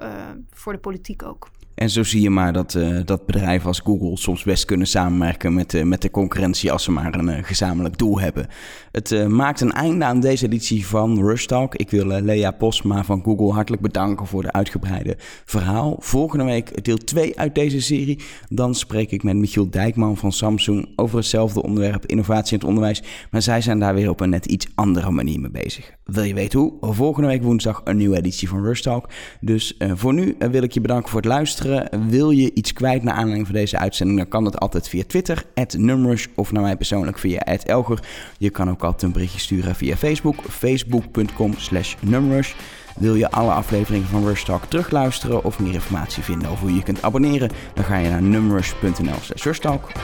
voor 0.52 0.74
de 0.74 0.80
politiek 0.80 1.24
ook. 1.24 1.50
En 1.76 1.90
zo 1.90 2.04
zie 2.04 2.22
je 2.22 2.30
maar 2.30 2.54
dat, 2.54 2.74
uh, 2.74 3.00
dat 3.06 3.26
bedrijven 3.26 3.68
als 3.68 3.80
Google 3.80 4.18
soms 4.18 4.44
best 4.44 4.66
kunnen 4.66 4.88
samenwerken 4.88 5.54
met, 5.54 5.74
uh, 5.74 5.84
met 5.84 6.02
de 6.02 6.12
concurrentie 6.12 6.72
als 6.72 6.84
ze 6.84 6.92
maar 6.92 7.16
een 7.16 7.28
uh, 7.28 7.38
gezamenlijk 7.42 7.98
doel 7.98 8.20
hebben. 8.20 8.48
Het 8.92 9.28
maakt 9.28 9.62
een 9.62 9.72
einde 9.72 10.06
aan 10.06 10.20
deze 10.20 10.46
editie 10.46 10.88
van 10.88 11.20
Rush 11.20 11.46
Talk. 11.46 11.76
Ik 11.76 11.90
wil 11.90 12.06
Lea 12.06 12.52
Posma 12.52 13.04
van 13.04 13.24
Google 13.24 13.52
hartelijk 13.52 13.82
bedanken 13.82 14.28
voor 14.28 14.42
de 14.42 14.52
uitgebreide 14.52 15.16
verhaal. 15.46 15.96
Volgende 16.00 16.44
week 16.44 16.84
deel 16.84 16.98
2 16.98 17.40
uit 17.40 17.56
deze 17.56 17.82
serie. 17.82 18.20
Dan 18.50 18.76
spreek 18.76 19.12
ik 19.12 19.24
met 19.24 19.36
Michiel 19.36 19.70
Dijkman 19.70 20.18
van 20.18 20.32
Samsung 20.32 20.90
over 20.96 21.18
hetzelfde 21.18 21.64
onderwerp, 21.64 22.06
innovatie 22.06 22.54
in 22.54 22.60
het 22.60 22.68
onderwijs. 22.68 23.04
Maar 23.32 23.42
zij 23.42 23.62
zijn 23.62 23.80
daar 23.80 23.94
weer 23.94 24.10
op 24.10 24.20
een 24.20 24.30
net 24.30 24.46
iets 24.46 24.68
andere 24.76 25.12
manier 25.12 25.40
mee 25.40 25.52
bezig. 25.52 25.92
Wil 26.04 26.24
je 26.24 26.34
weten 26.34 26.60
hoe? 26.60 26.78
Volgende 26.82 27.28
week 27.28 27.44
woensdag 27.44 27.82
een 27.84 27.98
nieuwe 27.98 28.18
editie 28.18 28.50
van 28.50 28.64
Rush 28.64 28.82
Talk. 28.82 29.10
Dus 29.40 29.78
voor 29.94 30.14
nu 30.14 30.36
wil 30.52 30.64
ik 30.64 30.72
je 30.72 30.82
bedanken 30.82 31.10
voor 31.10 31.20
het 31.20 31.30
luisteren. 31.30 31.71
Wil 32.08 32.30
je 32.30 32.54
iets 32.54 32.74
kwijt 32.74 33.04
naar 33.04 33.14
aanleiding 33.14 33.48
van 33.48 33.56
deze 33.56 33.78
uitzending, 33.78 34.20
dan 34.20 34.28
kan 34.28 34.44
dat 34.44 34.60
altijd 34.60 34.88
via 34.88 35.04
Twitter, 35.08 35.46
@numrush 35.78 36.26
of 36.36 36.52
naar 36.52 36.62
mij 36.62 36.76
persoonlijk 36.76 37.20
via 37.20 37.40
@elger. 37.40 38.00
Je 38.38 38.50
kan 38.50 38.70
ook 38.70 38.84
altijd 38.84 39.04
een 39.04 39.12
berichtje 39.12 39.40
sturen 39.40 39.76
via 39.76 39.96
Facebook, 39.96 40.36
facebook.com/numrush. 40.50 42.54
Wil 42.96 43.16
je 43.16 43.32
alle 43.32 43.52
afleveringen 43.52 44.08
van 44.08 44.26
Rush 44.26 44.44
Talk 44.44 44.66
terugluisteren 44.66 45.44
of 45.44 45.60
meer 45.60 45.74
informatie 45.74 46.24
vinden 46.24 46.50
over 46.50 46.68
hoe 46.68 46.76
je 46.76 46.84
kunt 46.84 47.02
abonneren, 47.02 47.50
dan 47.74 47.84
ga 47.84 47.98
je 47.98 48.10
naar 48.10 48.22
numrush.nl/slash 48.22 49.60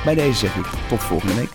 Bij 0.05 0.15
deze 0.15 0.37
zeg 0.37 0.55
ik 0.55 0.65
tot 0.89 0.99
volgende 0.99 1.35
week. 1.35 1.49